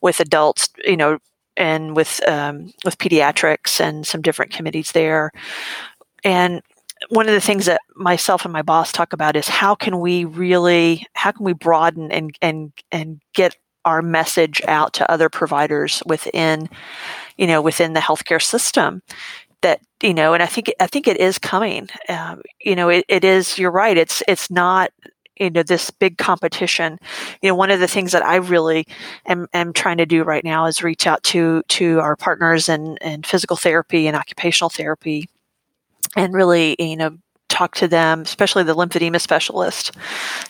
[0.00, 1.18] with adults, you know,
[1.54, 5.32] and with um, with pediatrics and some different committees there.
[6.24, 6.62] And
[7.08, 10.24] one of the things that myself and my boss talk about is how can we
[10.24, 16.02] really how can we broaden and and and get our message out to other providers
[16.06, 16.68] within
[17.38, 19.00] you know, within the healthcare system
[19.62, 21.88] that you know and i think i think it is coming.
[22.08, 24.92] Um, you know it, it is you're right it's it's not
[25.40, 26.98] you know this big competition.
[27.42, 28.86] You know one of the things that i really
[29.26, 32.98] am, am trying to do right now is reach out to to our partners in,
[32.98, 35.28] in physical therapy and occupational therapy
[36.16, 37.16] and really you know
[37.48, 39.96] talk to them especially the lymphedema specialist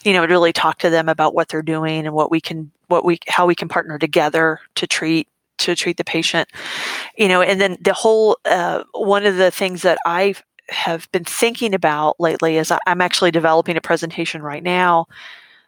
[0.04, 3.04] you know really talk to them about what they're doing and what we can what
[3.04, 6.48] we how we can partner together to treat to treat the patient.
[7.16, 10.34] You know and then the whole uh, one of the things that i
[10.70, 15.06] have been thinking about lately is i'm actually developing a presentation right now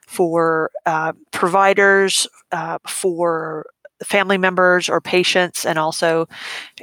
[0.07, 3.67] for uh, providers uh, for
[4.05, 6.27] family members or patients and also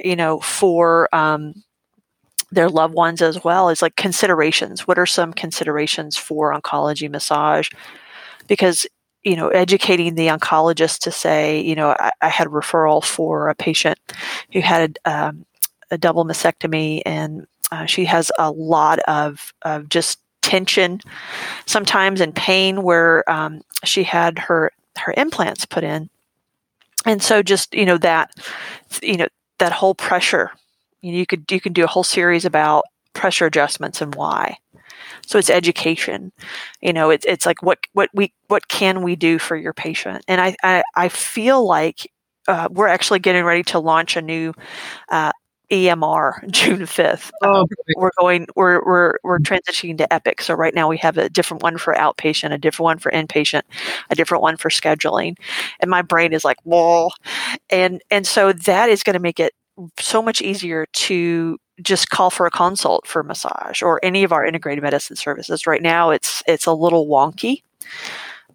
[0.02, 1.54] you know for um,
[2.50, 7.68] their loved ones as well is like considerations what are some considerations for oncology massage
[8.46, 8.86] because
[9.24, 13.48] you know, educating the oncologist to say, you know, I, I had a referral for
[13.48, 13.98] a patient
[14.52, 15.44] who had um,
[15.90, 21.00] a double mastectomy, and uh, she has a lot of, of just tension
[21.66, 26.08] sometimes and pain where um, she had her her implants put in,
[27.04, 28.30] and so just you know that
[29.02, 30.50] you know that whole pressure.
[31.02, 32.84] You, know, you could you can do a whole series about
[33.14, 34.56] pressure adjustments and why.
[35.26, 36.32] So it's education.
[36.80, 40.24] You know, it's it's like what what we what can we do for your patient?
[40.28, 42.10] And I I, I feel like
[42.48, 44.54] uh, we're actually getting ready to launch a new
[45.10, 45.32] uh,
[45.70, 47.30] EMR June 5th.
[47.42, 50.40] Oh, we're going we're we're we're transitioning to Epic.
[50.42, 53.62] So right now we have a different one for outpatient, a different one for inpatient,
[54.10, 55.36] a different one for scheduling.
[55.80, 57.10] And my brain is like, "Whoa."
[57.70, 59.52] And and so that is going to make it
[59.98, 64.44] so much easier to just call for a consult for massage or any of our
[64.44, 65.66] integrated medicine services.
[65.66, 67.62] Right now it's it's a little wonky,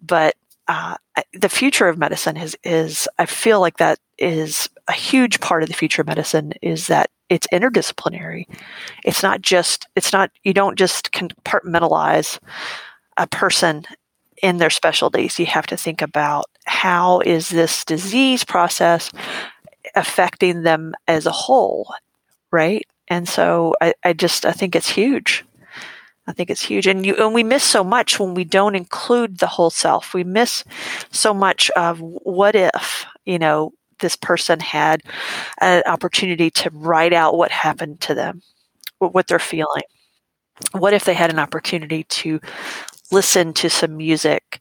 [0.02, 0.34] but
[0.68, 0.96] uh,
[1.32, 5.68] the future of medicine is is I feel like that is a huge part of
[5.68, 8.46] the future of medicine is that it's interdisciplinary.
[9.04, 12.38] It's not just it's not you don't just compartmentalize
[13.16, 13.84] a person
[14.42, 15.38] in their specialties.
[15.38, 19.10] You have to think about how is this disease process
[19.96, 21.94] affecting them as a whole,
[22.50, 22.86] right?
[23.08, 25.44] And so I, I just I think it's huge.
[26.26, 26.86] I think it's huge.
[26.86, 30.14] And you and we miss so much when we don't include the whole self.
[30.14, 30.64] We miss
[31.10, 35.02] so much of what if, you know, this person had
[35.60, 38.42] an opportunity to write out what happened to them,
[38.98, 39.82] what they're feeling.
[40.72, 42.40] What if they had an opportunity to
[43.10, 44.60] listen to some music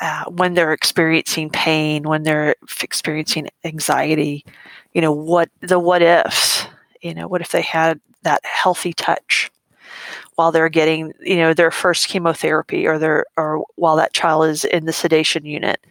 [0.00, 4.44] uh, when they're experiencing pain, when they're experiencing anxiety?
[4.94, 6.66] You know, what the what ifs,
[7.02, 9.50] you know, what if they had that healthy touch?
[10.36, 14.64] while they're getting you know their first chemotherapy or their or while that child is
[14.64, 15.84] in the sedation unit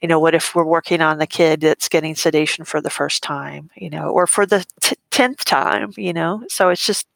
[0.00, 3.22] you know what if we're working on the kid that's getting sedation for the first
[3.22, 7.06] time you know or for the t- 10th time you know so it's just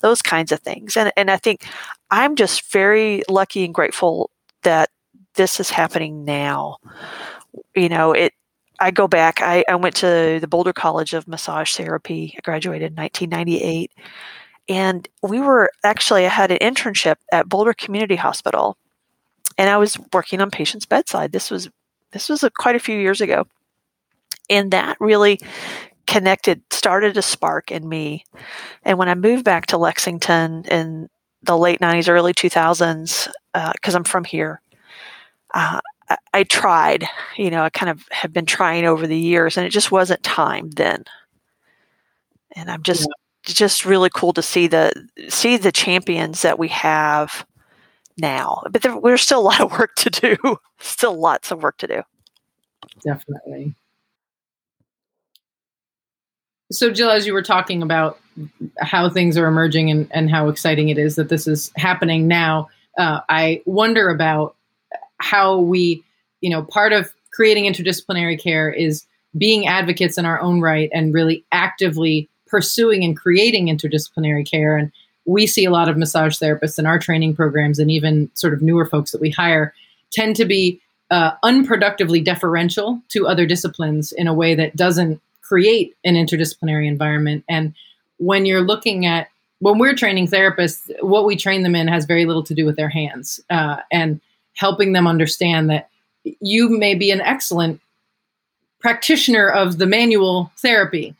[0.00, 1.64] those kinds of things and and i think
[2.10, 4.30] i'm just very lucky and grateful
[4.62, 4.90] that
[5.38, 6.76] this is happening now
[7.74, 8.34] you know it
[8.80, 9.40] I go back.
[9.42, 12.34] I, I went to the Boulder College of Massage Therapy.
[12.36, 13.90] I graduated in 1998.
[14.68, 18.76] And we were actually, I had an internship at Boulder Community Hospital,
[19.56, 21.32] and I was working on patients' bedside.
[21.32, 21.70] This was
[22.12, 23.46] this was a, quite a few years ago,
[24.48, 25.40] and that really
[26.06, 28.24] connected, started a spark in me.
[28.82, 31.08] And when I moved back to Lexington in
[31.42, 34.60] the late '90s, early 2000s, because uh, I'm from here,
[35.54, 37.06] uh, I, I tried.
[37.36, 40.22] You know, I kind of have been trying over the years, and it just wasn't
[40.22, 41.04] time then.
[42.54, 43.14] And I'm just yeah
[43.54, 44.92] just really cool to see the
[45.28, 47.46] see the champions that we have
[48.16, 48.62] now.
[48.70, 50.36] But there, there's still a lot of work to do.
[50.80, 52.02] Still lots of work to do.
[53.04, 53.74] Definitely.
[56.70, 58.20] So, Jill, as you were talking about
[58.80, 62.68] how things are emerging and, and how exciting it is that this is happening now,
[62.96, 64.54] uh, I wonder about
[65.18, 66.02] how we,
[66.40, 71.14] you know, part of creating interdisciplinary care is being advocates in our own right and
[71.14, 74.76] really actively pursuing and creating interdisciplinary care.
[74.76, 74.90] And
[75.26, 78.62] we see a lot of massage therapists in our training programs and even sort of
[78.62, 79.74] newer folks that we hire
[80.10, 85.94] tend to be uh, unproductively deferential to other disciplines in a way that doesn't create
[86.04, 87.44] an interdisciplinary environment.
[87.48, 87.74] And
[88.18, 89.28] when you're looking at
[89.60, 92.76] when we're training therapists, what we train them in has very little to do with
[92.76, 94.20] their hands uh, and
[94.58, 95.88] helping them understand that
[96.40, 97.80] you may be an excellent
[98.80, 101.14] practitioner of the manual therapy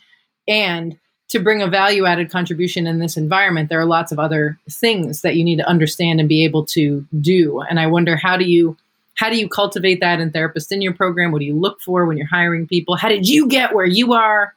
[0.48, 0.98] and
[1.28, 5.20] to bring a value added contribution in this environment, there are lots of other things
[5.20, 7.60] that you need to understand and be able to do.
[7.60, 8.76] And I wonder how do you
[9.14, 11.32] how do you cultivate that in therapists in your program?
[11.32, 12.96] What do you look for when you're hiring people?
[12.96, 14.54] How did you get where you are?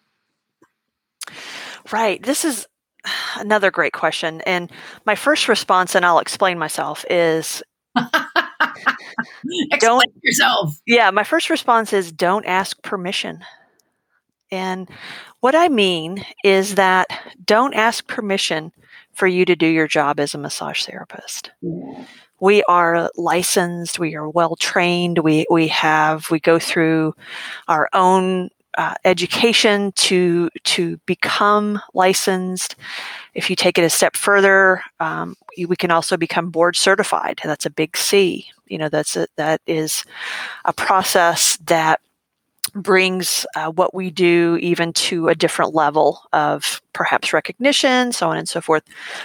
[1.91, 2.21] Right.
[2.21, 2.67] This is
[3.37, 4.41] another great question.
[4.41, 4.71] And
[5.05, 7.63] my first response, and I'll explain myself, is
[9.79, 10.75] don't yourself.
[10.85, 13.43] Yeah, my first response is don't ask permission.
[14.51, 14.89] And
[15.39, 17.07] what I mean is that
[17.43, 18.71] don't ask permission
[19.13, 21.51] for you to do your job as a massage therapist.
[22.39, 27.13] We are licensed, we are well trained, we, we have, we go through
[27.67, 32.75] our own uh, education to to become licensed.
[33.33, 37.41] If you take it a step further, um, we can also become board certified.
[37.43, 38.49] That's a big C.
[38.71, 40.05] You know, that's a, that is
[40.65, 41.99] a process that
[42.73, 48.37] brings uh, what we do even to a different level of perhaps recognition, so on
[48.37, 48.83] and so forth.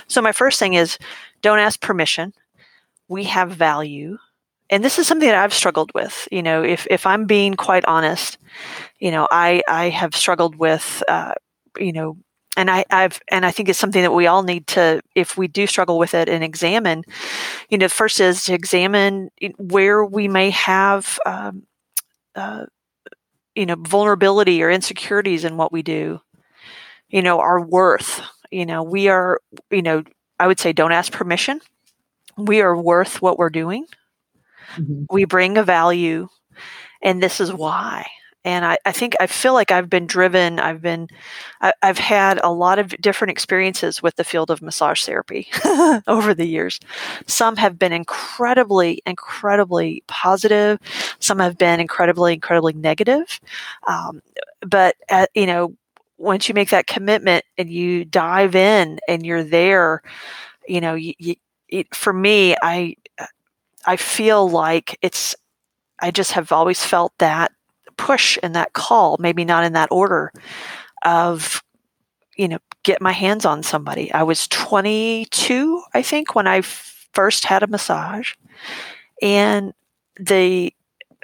[0.08, 0.98] So, my first thing is
[1.42, 2.32] don't ask permission.
[3.08, 4.18] We have value.
[4.68, 6.26] And this is something that I've struggled with.
[6.32, 8.36] You know, if, if I'm being quite honest,
[8.98, 11.34] you know, I, I have struggled with, uh,
[11.78, 12.16] you know,
[12.56, 15.48] and I, I've and I think it's something that we all need to, if we
[15.48, 17.04] do struggle with it, and examine.
[17.68, 21.64] You know, first is to examine where we may have um,
[22.34, 22.66] uh,
[23.54, 26.20] you know vulnerability or insecurities in what we do
[27.08, 29.40] you know our worth You know, we are,
[29.70, 30.04] you know,
[30.38, 31.60] I would say don't ask permission.
[32.36, 33.86] We are worth what we're doing.
[34.76, 35.04] Mm-hmm.
[35.10, 36.28] We bring a value,
[37.02, 38.06] and this is why
[38.46, 40.60] and I, I, think I feel like I've been driven.
[40.60, 41.08] I've been,
[41.60, 45.48] I, have had a lot of different experiences with the field of massage therapy
[46.06, 46.78] over the years.
[47.26, 50.78] Some have been incredibly, incredibly positive.
[51.18, 53.40] Some have been incredibly, incredibly negative.
[53.88, 54.22] Um,
[54.64, 55.74] but uh, you know,
[56.16, 60.02] once you make that commitment and you dive in and you're there,
[60.68, 61.34] you know, you, you,
[61.68, 62.94] it, for me, I,
[63.84, 65.34] I feel like it's
[65.98, 67.52] I just have always felt that
[67.96, 70.32] push and that call, maybe not in that order,
[71.04, 71.62] of,
[72.36, 74.12] you know, get my hands on somebody.
[74.12, 78.34] I was 22, I think, when I first had a massage.
[79.22, 79.72] And
[80.18, 80.72] the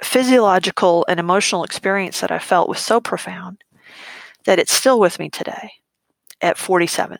[0.03, 3.63] physiological and emotional experience that I felt was so profound
[4.45, 5.71] that it's still with me today
[6.41, 7.17] at 47.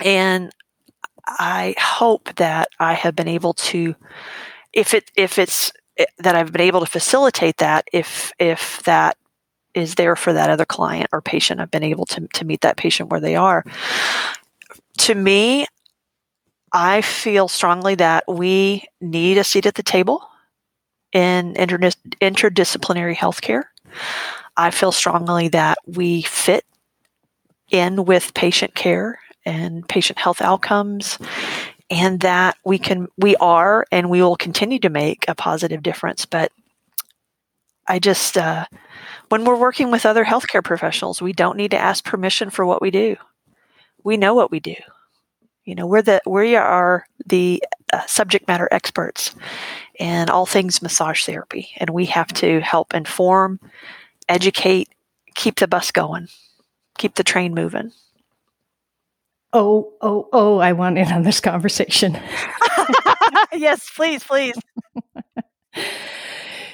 [0.00, 0.52] And
[1.26, 3.94] I hope that I have been able to
[4.72, 9.16] if it if it's Eh, that I've been able to facilitate that if if that
[9.74, 11.60] is there for that other client or patient.
[11.60, 13.64] I've been able to to meet that patient where they are.
[14.98, 15.66] To me,
[16.72, 20.28] I feel strongly that we need a seat at the table
[21.12, 23.64] in interdis- interdisciplinary healthcare.
[24.56, 26.64] I feel strongly that we fit
[27.70, 31.18] in with patient care and patient health outcomes
[31.90, 36.26] and that we can we are and we will continue to make a positive difference.
[36.26, 36.52] But
[37.86, 38.66] i just uh,
[39.28, 42.82] when we're working with other healthcare professionals we don't need to ask permission for what
[42.82, 43.16] we do.
[44.02, 44.76] We know what we do.
[45.64, 47.62] You know we're the we are the
[47.92, 49.34] uh, subject matter experts
[49.98, 53.60] in all things massage therapy and we have to help inform
[54.28, 54.88] educate
[55.34, 56.28] keep the bus going
[56.98, 57.92] keep the train moving
[59.54, 62.20] oh, oh, oh, I want in on this conversation.
[63.52, 64.54] yes, please, please.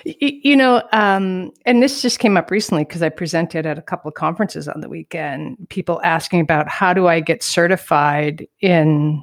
[0.05, 4.09] you know, um, and this just came up recently because I presented at a couple
[4.09, 5.68] of conferences on the weekend.
[5.68, 9.22] People asking about how do I get certified in,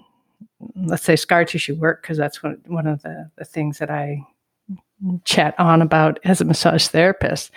[0.75, 4.21] let's say, scar tissue work, because that's one, one of the, the things that I
[5.25, 7.51] chat on about as a massage therapist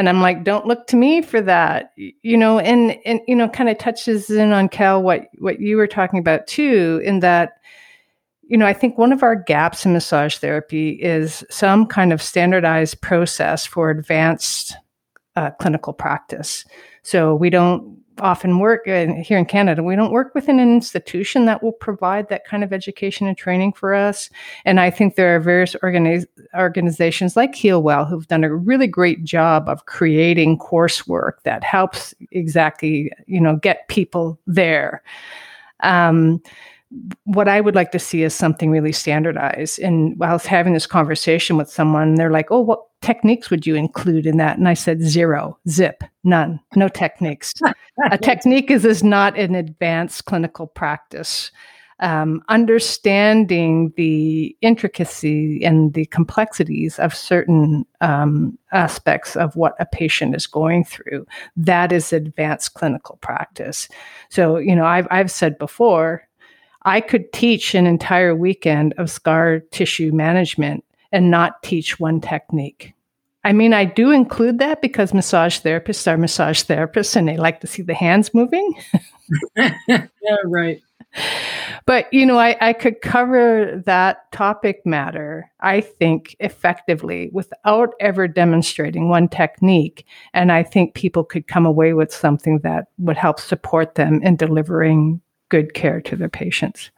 [0.00, 1.92] and i'm like don't look to me for that.
[1.96, 5.76] You know and and you know kind of touches in on cal what what you
[5.76, 7.58] were talking about too in that
[8.42, 12.20] you know i think one of our gaps in massage therapy is some kind of
[12.20, 14.74] standardized process for advanced
[15.36, 16.64] uh, clinical practice.
[17.02, 19.82] So we don't often work here in Canada.
[19.82, 23.72] We don't work within an institution that will provide that kind of education and training
[23.72, 24.30] for us.
[24.64, 29.24] And I think there are various organiz- organizations like Healwell who've done a really great
[29.24, 35.02] job of creating coursework that helps exactly, you know, get people there.
[35.80, 36.42] Um,
[37.24, 39.78] what I would like to see is something really standardized.
[39.78, 43.66] And while I was having this conversation with someone, they're like, "Oh, what techniques would
[43.66, 47.52] you include in that?" And I said, zero, zip, none, no techniques.
[48.10, 51.52] a technique is is not an advanced clinical practice.
[52.02, 60.34] Um, understanding the intricacy and the complexities of certain um, aspects of what a patient
[60.34, 61.26] is going through,
[61.58, 63.86] that is advanced clinical practice.
[64.30, 66.26] So, you know, I've, I've said before,
[66.82, 72.94] I could teach an entire weekend of scar tissue management and not teach one technique.
[73.42, 77.60] I mean, I do include that because massage therapists are massage therapists and they like
[77.60, 78.74] to see the hands moving.
[79.56, 80.06] yeah,
[80.44, 80.80] right.
[81.86, 88.28] But, you know, I, I could cover that topic matter, I think, effectively without ever
[88.28, 90.06] demonstrating one technique.
[90.34, 94.36] And I think people could come away with something that would help support them in
[94.36, 95.20] delivering
[95.50, 96.90] good care to their patients.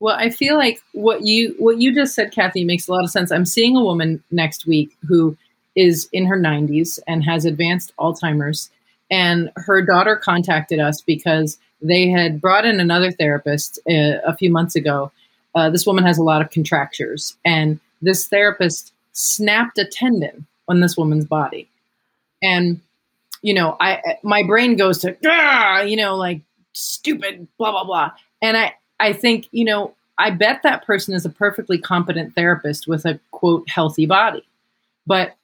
[0.00, 3.10] Well, I feel like what you what you just said, Kathy, makes a lot of
[3.10, 3.32] sense.
[3.32, 5.36] I'm seeing a woman next week who
[5.74, 8.70] is in her 90s and has advanced Alzheimer's,
[9.10, 14.50] and her daughter contacted us because they had brought in another therapist uh, a few
[14.50, 15.10] months ago.
[15.54, 20.80] Uh, this woman has a lot of contractures, and this therapist snapped a tendon on
[20.80, 21.68] this woman's body,
[22.40, 22.80] and
[23.42, 25.16] you know, I my brain goes to
[25.88, 26.40] you know like
[26.72, 28.10] stupid, blah, blah, blah.
[28.42, 32.88] And I, I think, you know, I bet that person is a perfectly competent therapist
[32.88, 34.44] with a quote healthy body.
[35.06, 35.36] But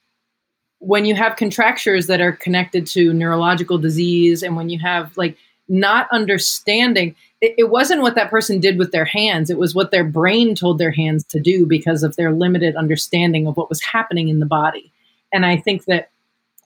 [0.79, 5.37] when you have contractures that are connected to neurological disease and when you have like
[5.69, 9.91] not understanding, it, it wasn't what that person did with their hands, it was what
[9.91, 13.83] their brain told their hands to do because of their limited understanding of what was
[13.83, 14.93] happening in the body.
[15.33, 16.11] And I think that,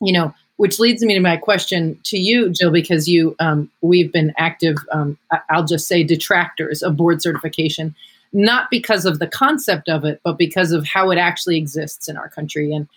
[0.01, 4.13] you know, which leads me to my question to you, Jill, because you um, we've
[4.13, 4.77] been active.
[4.93, 5.17] Um,
[5.49, 7.95] I'll just say detractors of board certification,
[8.33, 12.17] not because of the concept of it, but because of how it actually exists in
[12.17, 12.73] our country.
[12.73, 12.89] And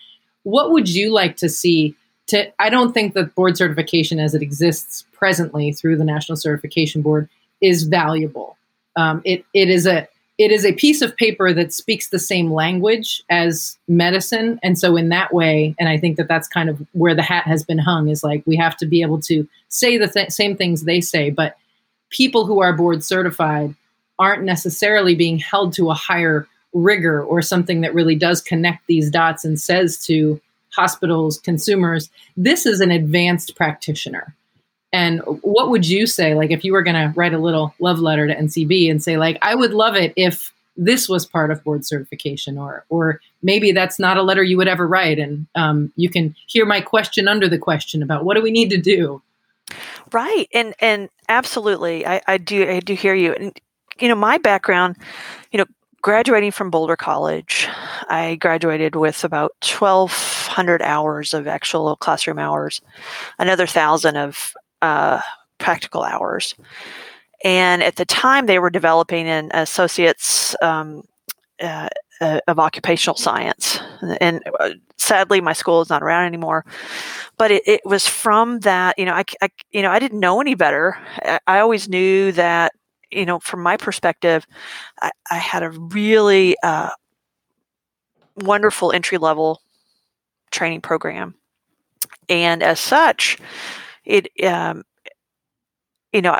[0.43, 1.95] what would you like to see?
[2.27, 7.03] To I don't think that board certification, as it exists presently through the National Certification
[7.03, 7.29] Board,
[7.61, 8.57] is valuable.
[8.95, 10.07] Um, it it is a
[10.41, 14.59] it is a piece of paper that speaks the same language as medicine.
[14.63, 17.45] And so in that way and i think that that's kind of where the hat
[17.45, 20.57] has been hung is like we have to be able to say the th- same
[20.57, 21.57] things they say but
[22.09, 23.75] people who are board certified
[24.19, 29.09] aren't necessarily being held to a higher rigor or something that really does connect these
[29.09, 30.39] dots and says to
[30.73, 34.35] hospitals consumers this is an advanced practitioner
[34.93, 37.99] and what would you say, like, if you were going to write a little love
[37.99, 41.63] letter to NCB and say, like, I would love it if this was part of
[41.63, 45.91] board certification, or or maybe that's not a letter you would ever write, and um,
[45.95, 49.21] you can hear my question under the question about what do we need to do.
[50.11, 53.59] Right, and and absolutely, I, I do I do hear you, and
[53.99, 54.97] you know my background,
[55.51, 55.65] you know,
[56.01, 57.67] graduating from Boulder College,
[58.09, 62.81] I graduated with about 1,200 hours of actual classroom hours,
[63.39, 65.21] another thousand of uh,
[65.57, 66.55] practical hours.
[67.43, 71.03] And at the time, they were developing an associate's um,
[71.61, 71.89] uh,
[72.21, 73.79] uh, of occupational science.
[74.19, 76.65] And uh, sadly, my school is not around anymore.
[77.37, 80.39] But it, it was from that, you know, I, I, you know, I didn't know
[80.39, 80.97] any better.
[81.23, 82.73] I, I always knew that,
[83.09, 84.45] you know, from my perspective,
[85.01, 86.91] I, I had a really uh,
[88.35, 89.61] wonderful entry level
[90.51, 91.33] training program.
[92.29, 93.37] And as such,
[94.05, 94.83] it um,
[96.11, 96.39] you know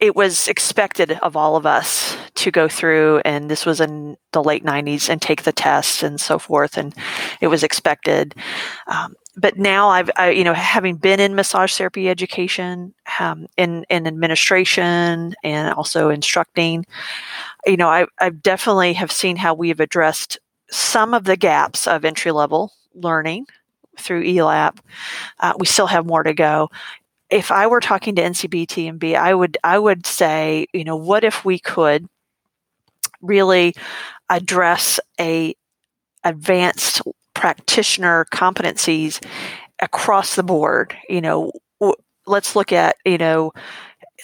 [0.00, 4.42] it was expected of all of us to go through and this was in the
[4.42, 6.94] late 90s and take the test and so forth and
[7.40, 8.34] it was expected.
[8.88, 13.84] Um, but now i've I, you know having been in massage therapy education um, in,
[13.88, 16.84] in administration and also instructing
[17.64, 20.38] you know I, I definitely have seen how we have addressed
[20.70, 23.46] some of the gaps of entry level learning
[23.98, 24.78] through ELAP.
[25.40, 26.70] Uh, we still have more to go.
[27.30, 31.44] If I were talking to NCBTMB, I would I would say, you know, what if
[31.44, 32.08] we could
[33.20, 33.74] really
[34.30, 35.54] address a
[36.24, 37.02] advanced
[37.34, 39.24] practitioner competencies
[39.80, 40.94] across the board.
[41.08, 41.94] You know, w-
[42.26, 43.52] let's look at you know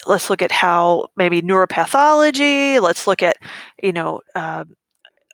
[0.05, 3.37] let's look at how maybe neuropathology let's look at
[3.81, 4.65] you know uh,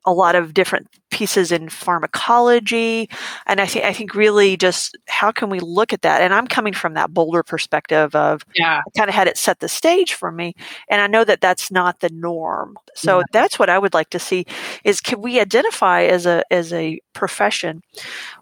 [0.05, 3.09] a lot of different pieces in pharmacology.
[3.45, 6.21] And i think i think really just how can we look at that?
[6.21, 8.81] And i'm coming from that Boulder perspective of yeah.
[8.97, 10.55] Kind of had it set the stage for me.
[10.89, 12.77] And i know that that's not the norm.
[12.95, 13.23] So yeah.
[13.31, 14.45] that's what i would like to see
[14.83, 17.83] is can we identify as a as a profession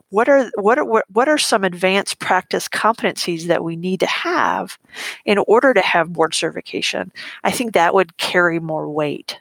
[0.10, 4.78] what are what are what are some advanced practice competencies that we need to have
[5.26, 7.12] in order to have board certification?
[7.44, 9.40] I think that would carry more weight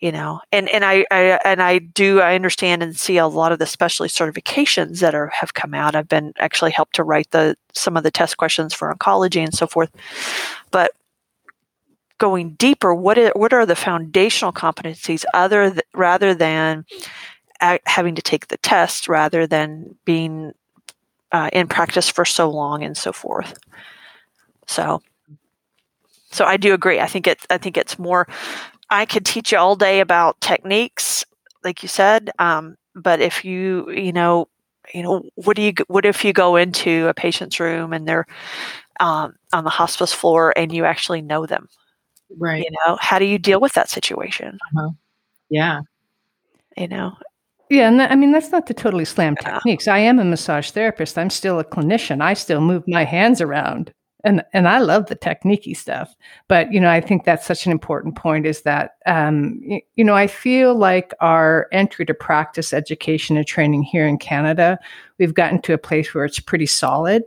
[0.00, 3.52] you know and and I, I, and i do i understand and see a lot
[3.52, 5.94] of the specialty certifications that are have come out.
[5.94, 9.54] I've been actually helped to write the some of the test questions for oncology and
[9.54, 9.90] so forth.
[10.70, 10.92] But
[12.18, 16.84] going deeper what are, what are the foundational competencies other th- rather than
[17.86, 20.52] having to take the test rather than being
[21.32, 23.58] uh, in practice for so long and so forth?
[24.66, 25.02] So
[26.30, 27.00] so I do agree.
[27.00, 28.28] I think it's I think it's more
[28.90, 31.24] I could teach you all day about techniques,
[31.64, 32.30] like you said.
[32.38, 34.48] Um, but if you, you know,
[34.92, 38.26] you know, what do you, what if you go into a patient's room and they're
[38.98, 41.68] um, on the hospice floor and you actually know them?
[42.36, 42.64] Right.
[42.64, 44.58] You know, how do you deal with that situation?
[44.76, 44.90] Uh-huh.
[45.48, 45.80] Yeah.
[46.76, 47.16] You know,
[47.70, 49.86] yeah, and I mean that's not to totally slam techniques.
[49.86, 51.16] I am a massage therapist.
[51.16, 52.20] I'm still a clinician.
[52.20, 53.92] I still move my hands around
[54.24, 56.14] and and I love the techniquey stuff,
[56.48, 60.04] but you know I think that's such an important point is that um, you, you
[60.04, 64.78] know I feel like our entry to practice education and training here in Canada,
[65.18, 67.22] we've gotten to a place where it's pretty solid.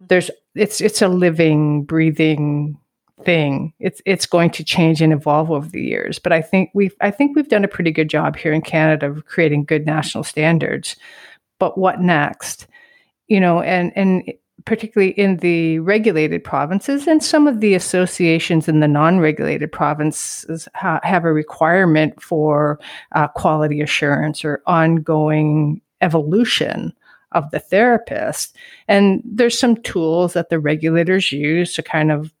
[0.00, 2.78] There's it's it's a living, breathing
[3.24, 3.72] thing.
[3.78, 7.10] It's it's going to change and evolve over the years, but I think we've I
[7.10, 10.96] think we've done a pretty good job here in Canada of creating good national standards.
[11.58, 12.66] But what next?
[13.28, 14.32] You know, and and
[14.64, 20.68] particularly in the regulated provinces, and some of the associations in the non regulated provinces
[20.74, 22.78] ha- have a requirement for
[23.12, 26.92] uh, quality assurance or ongoing evolution
[27.32, 28.56] of the therapist.
[28.88, 32.32] And there's some tools that the regulators use to kind of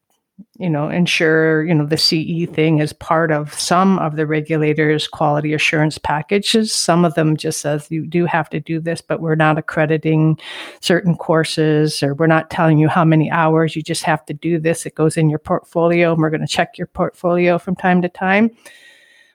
[0.58, 5.08] you know, ensure, you know, the CE thing is part of some of the regulators'
[5.08, 6.72] quality assurance packages.
[6.72, 10.38] Some of them just says you do have to do this, but we're not accrediting
[10.80, 13.74] certain courses or we're not telling you how many hours.
[13.74, 14.86] You just have to do this.
[14.86, 18.08] It goes in your portfolio and we're going to check your portfolio from time to
[18.08, 18.50] time.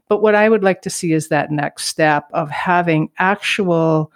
[0.07, 4.13] But what I would like to see is that next step of having actual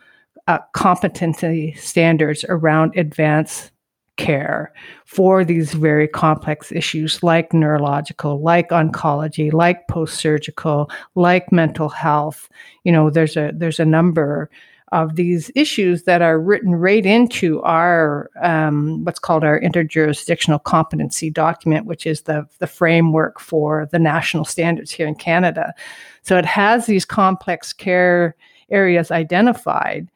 [0.47, 3.72] uh, competency standards around advanced
[4.17, 4.71] care
[5.05, 12.49] for these very complex issues like neurological, like oncology, like post-surgical, like mental health.
[12.83, 14.49] You know, there's a there's a number
[14.91, 21.31] of these issues that are written right into our um, what's called our interjurisdictional competency
[21.31, 25.73] document, which is the the framework for the national standards here in Canada.
[26.21, 28.35] So it has these complex care
[28.69, 30.07] areas identified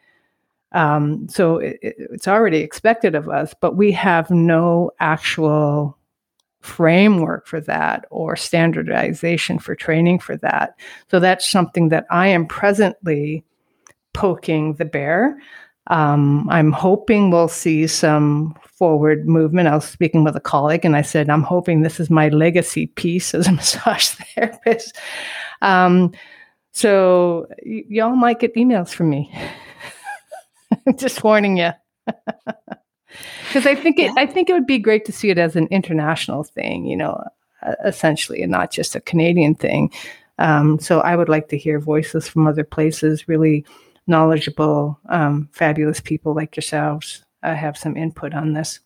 [0.74, 5.98] um, so it, it's already expected of us, but we have no actual
[6.62, 10.76] framework for that or standardization for training for that.
[11.10, 13.44] So that's something that I am presently
[14.14, 15.40] poking the bear.
[15.90, 19.70] Um, I'm hoping we'll see some forward movement.
[19.70, 22.88] I was speaking with a colleague and I said, I'm hoping this is my legacy
[22.88, 24.98] piece as a massage therapist.
[25.62, 26.12] Um,
[26.74, 29.34] so y- y'all might get emails from me.
[30.98, 31.72] just warning you.
[33.48, 34.14] Because I think it, yeah.
[34.18, 37.24] I think it would be great to see it as an international thing, you know,
[37.84, 39.92] essentially, and not just a Canadian thing.
[40.40, 43.66] Um, so I would like to hear voices from other places, really
[44.06, 48.80] knowledgeable, um, fabulous people like yourselves uh, have some input on this.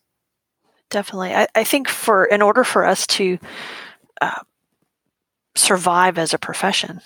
[0.88, 3.38] Definitely, I, I, think for in order for us to
[4.20, 4.40] uh,
[5.54, 7.00] survive as a profession,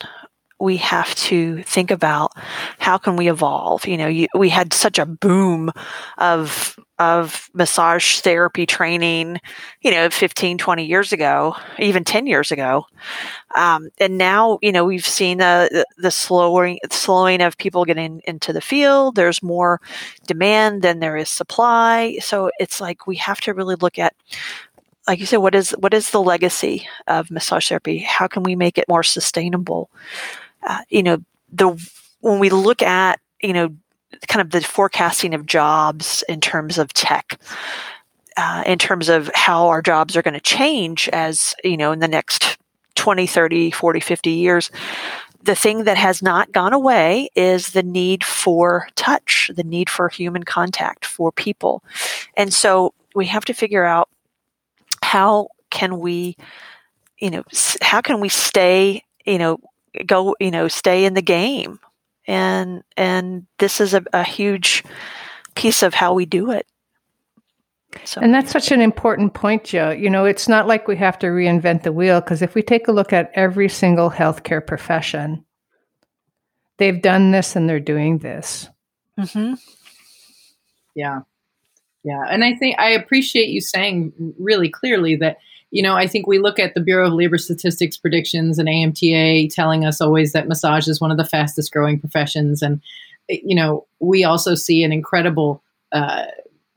[0.58, 2.32] we have to think about
[2.78, 3.86] how can we evolve.
[3.86, 5.70] You know you, we had such a boom
[6.18, 9.38] of of massage therapy training
[9.82, 12.86] you know 15 20 years ago even 10 years ago.
[13.54, 18.52] Um, and now you know we've seen the the slowing slowing of people getting into
[18.52, 19.14] the field.
[19.14, 19.80] There's more
[20.26, 22.18] demand than there is supply.
[22.20, 24.14] So it's like we have to really look at
[25.06, 27.98] like you said what is what is the legacy of massage therapy?
[27.98, 29.90] How can we make it more sustainable
[30.66, 31.18] uh, you know,
[31.52, 31.70] the
[32.20, 33.74] when we look at you know
[34.28, 37.40] kind of the forecasting of jobs in terms of tech,
[38.36, 42.00] uh, in terms of how our jobs are going to change as you know in
[42.00, 42.58] the next
[42.96, 44.70] 20 30 40 50 years
[45.46, 50.08] the thing that has not gone away is the need for touch the need for
[50.08, 51.82] human contact for people.
[52.36, 54.10] And so we have to figure out
[55.02, 56.36] how can we
[57.18, 57.44] you know
[57.80, 59.58] how can we stay you know
[60.06, 61.78] go, you know, stay in the game.
[62.26, 64.84] And and this is a, a huge
[65.54, 66.66] piece of how we do it.
[68.04, 68.20] So.
[68.20, 69.90] And that's such an important point, Joe.
[69.90, 72.88] You know, it's not like we have to reinvent the wheel because if we take
[72.88, 75.44] a look at every single healthcare profession,
[76.76, 78.68] they've done this and they're doing this.
[79.18, 79.54] Mm-hmm.
[80.94, 81.20] Yeah.
[82.04, 82.22] Yeah.
[82.28, 85.38] And I think I appreciate you saying really clearly that
[85.70, 89.52] you know, I think we look at the Bureau of Labor Statistics predictions and AMTA
[89.52, 92.62] telling us always that massage is one of the fastest growing professions.
[92.62, 92.80] And,
[93.28, 95.62] you know, we also see an incredible,
[95.92, 96.26] uh,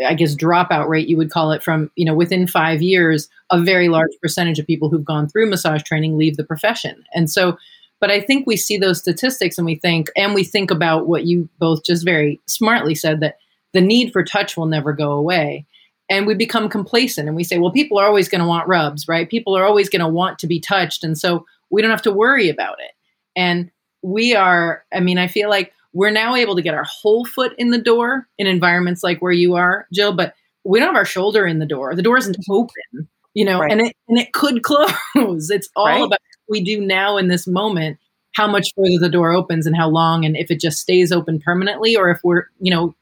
[0.06, 3.62] I guess, dropout rate, you would call it, from, you know, within five years, a
[3.62, 7.04] very large percentage of people who've gone through massage training leave the profession.
[7.14, 7.58] And so,
[8.00, 11.26] but I think we see those statistics and we think, and we think about what
[11.26, 13.38] you both just very smartly said that
[13.74, 15.66] the need for touch will never go away
[16.10, 19.08] and we become complacent and we say well people are always going to want rubs
[19.08, 19.30] right?
[19.30, 22.12] People are always going to want to be touched and so we don't have to
[22.12, 22.92] worry about it.
[23.36, 27.26] And we are i mean i feel like we're now able to get our whole
[27.26, 30.34] foot in the door in environments like where you are jill but
[30.64, 31.96] we don't have our shoulder in the door.
[31.96, 33.72] The door isn't open you know right.
[33.72, 35.50] and it and it could close.
[35.50, 36.04] It's all right.
[36.04, 37.98] about we do now in this moment
[38.34, 41.40] how much further the door opens and how long and if it just stays open
[41.40, 42.96] permanently or if we're you know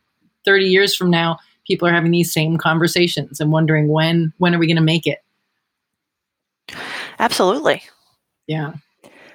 [0.45, 1.37] 30 years from now
[1.67, 5.05] people are having these same conversations and wondering when when are we going to make
[5.05, 5.19] it?
[7.19, 7.83] Absolutely.
[8.47, 8.73] Yeah.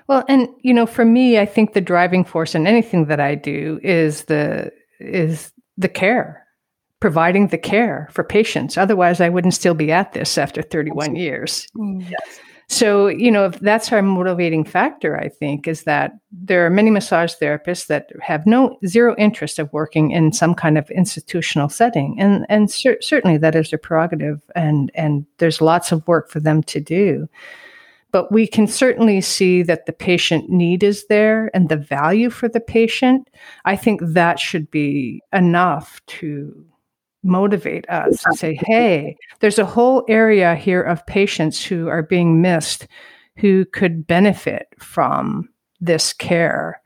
[0.08, 3.34] Well and you know for me i think the driving force in anything that i
[3.34, 6.44] do is the is the care
[7.00, 8.76] providing the care for patients.
[8.76, 11.22] Otherwise i wouldn't still be at this after 31 Absolutely.
[11.22, 11.68] years.
[11.76, 12.40] Yes
[12.72, 17.34] so, you know, that's our motivating factor, I think, is that there are many massage
[17.34, 22.16] therapists that have no zero interest of working in some kind of institutional setting.
[22.18, 26.40] And and cer- certainly that is their prerogative and and there's lots of work for
[26.40, 27.28] them to do.
[28.10, 32.48] But we can certainly see that the patient need is there and the value for
[32.48, 33.28] the patient.
[33.66, 36.71] I think that should be enough to
[37.22, 42.40] motivate us and say, hey, there's a whole area here of patients who are being
[42.40, 42.86] missed
[43.36, 45.48] who could benefit from
[45.80, 46.80] this care.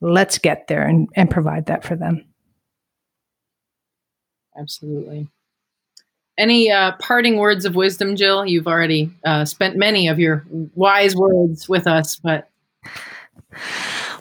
[0.00, 2.26] Let's get there and, and provide that for them.
[4.58, 5.28] Absolutely.
[6.38, 8.46] Any uh, parting words of wisdom, Jill?
[8.46, 12.48] You've already uh, spent many of your wise words with us, but.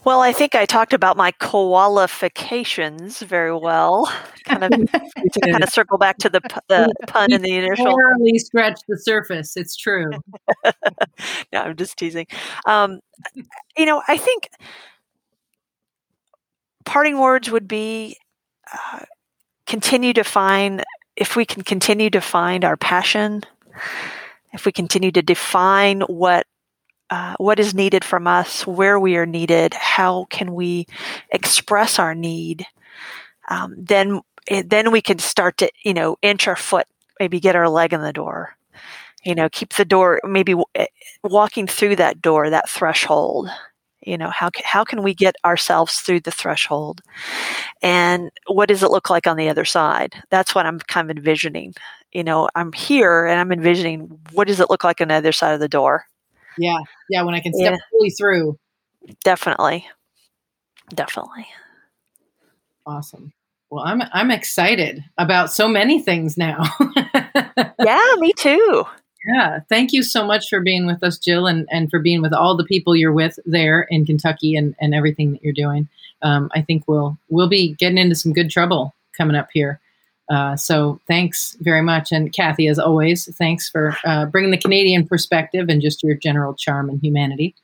[0.05, 4.11] Well, I think I talked about my qualifications very well.
[4.45, 7.95] Kind of to kind of circle back to the, the pun in the initial.
[7.95, 9.57] Barely scratch the surface.
[9.57, 10.09] It's true.
[11.53, 12.27] no, I'm just teasing.
[12.65, 12.99] Um,
[13.77, 14.49] you know, I think
[16.85, 18.17] parting words would be
[18.73, 18.99] uh,
[19.67, 20.83] continue to find
[21.15, 23.43] if we can continue to find our passion,
[24.53, 26.47] if we continue to define what
[27.09, 30.85] uh, what is needed from us, where we are needed, how can we
[31.31, 32.65] express our need,
[33.49, 36.87] um, then eh, then we can start to you know inch our foot,
[37.19, 38.55] maybe get our leg in the door,
[39.23, 40.87] you know, keep the door, maybe eh,
[41.23, 43.49] walking through that door, that threshold.
[44.05, 47.01] You know, how how can we get ourselves through the threshold,
[47.81, 50.15] and what does it look like on the other side?
[50.31, 51.73] That's what I'm kind of envisioning.
[52.13, 55.31] You know, I'm here and I'm envisioning what does it look like on the other
[55.33, 56.05] side of the door
[56.59, 56.79] yeah.
[57.09, 57.23] Yeah.
[57.23, 57.77] When I can step yeah.
[57.91, 58.57] fully through.
[59.23, 59.87] Definitely.
[60.93, 61.47] Definitely.
[62.85, 63.33] Awesome.
[63.69, 66.63] Well, I'm I'm excited about so many things now.
[67.83, 68.85] yeah, me too.
[69.27, 69.59] Yeah.
[69.69, 72.55] Thank you so much for being with us, Jill, and, and for being with all
[72.55, 75.87] the people you're with there in Kentucky and, and everything that you're doing.
[76.21, 79.79] Um, I think we'll we'll be getting into some good trouble coming up here.
[80.29, 82.11] Uh, so thanks very much.
[82.11, 86.53] And Kathy, as always, thanks for uh, bringing the Canadian perspective and just your general
[86.53, 87.55] charm and humanity.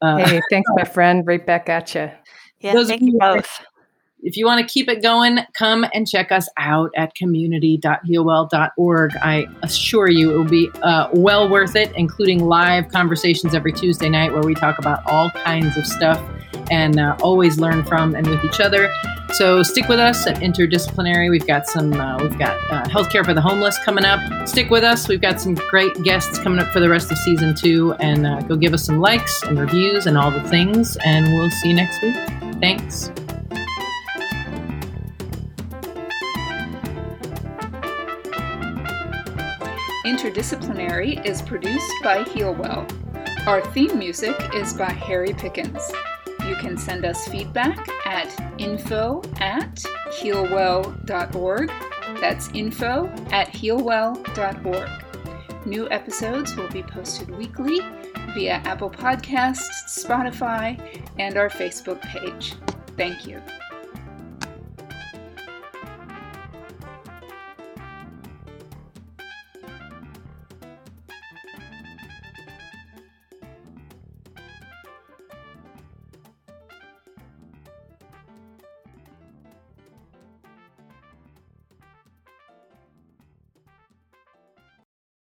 [0.00, 1.26] Uh, hey, thanks, my friend.
[1.26, 2.10] Right back at you.
[2.60, 3.48] Yeah, thank you both.
[4.22, 9.16] If you want to keep it going, come and check us out at community.healwell.org.
[9.16, 14.08] I assure you it will be uh, well worth it, including live conversations every Tuesday
[14.08, 16.22] night where we talk about all kinds of stuff
[16.70, 18.92] and uh, always learn from and with each other.
[19.32, 21.28] So stick with us at Interdisciplinary.
[21.28, 24.20] We've got some, uh, we've got uh, healthcare for the homeless coming up.
[24.46, 25.08] Stick with us.
[25.08, 28.42] We've got some great guests coming up for the rest of season two, and uh,
[28.42, 30.96] go give us some likes and reviews and all the things.
[31.04, 32.14] And we'll see you next week.
[32.60, 33.10] Thanks.
[40.06, 42.88] Interdisciplinary is produced by Healwell.
[43.48, 45.82] Our theme music is by Harry Pickens.
[46.46, 48.28] You can send us feedback at
[48.58, 49.76] info at
[50.08, 51.72] healwell.org.
[52.20, 55.66] That's info at healwell.org.
[55.66, 57.80] New episodes will be posted weekly
[58.34, 60.78] via Apple Podcasts, Spotify,
[61.18, 62.54] and our Facebook page.
[62.96, 63.40] Thank you.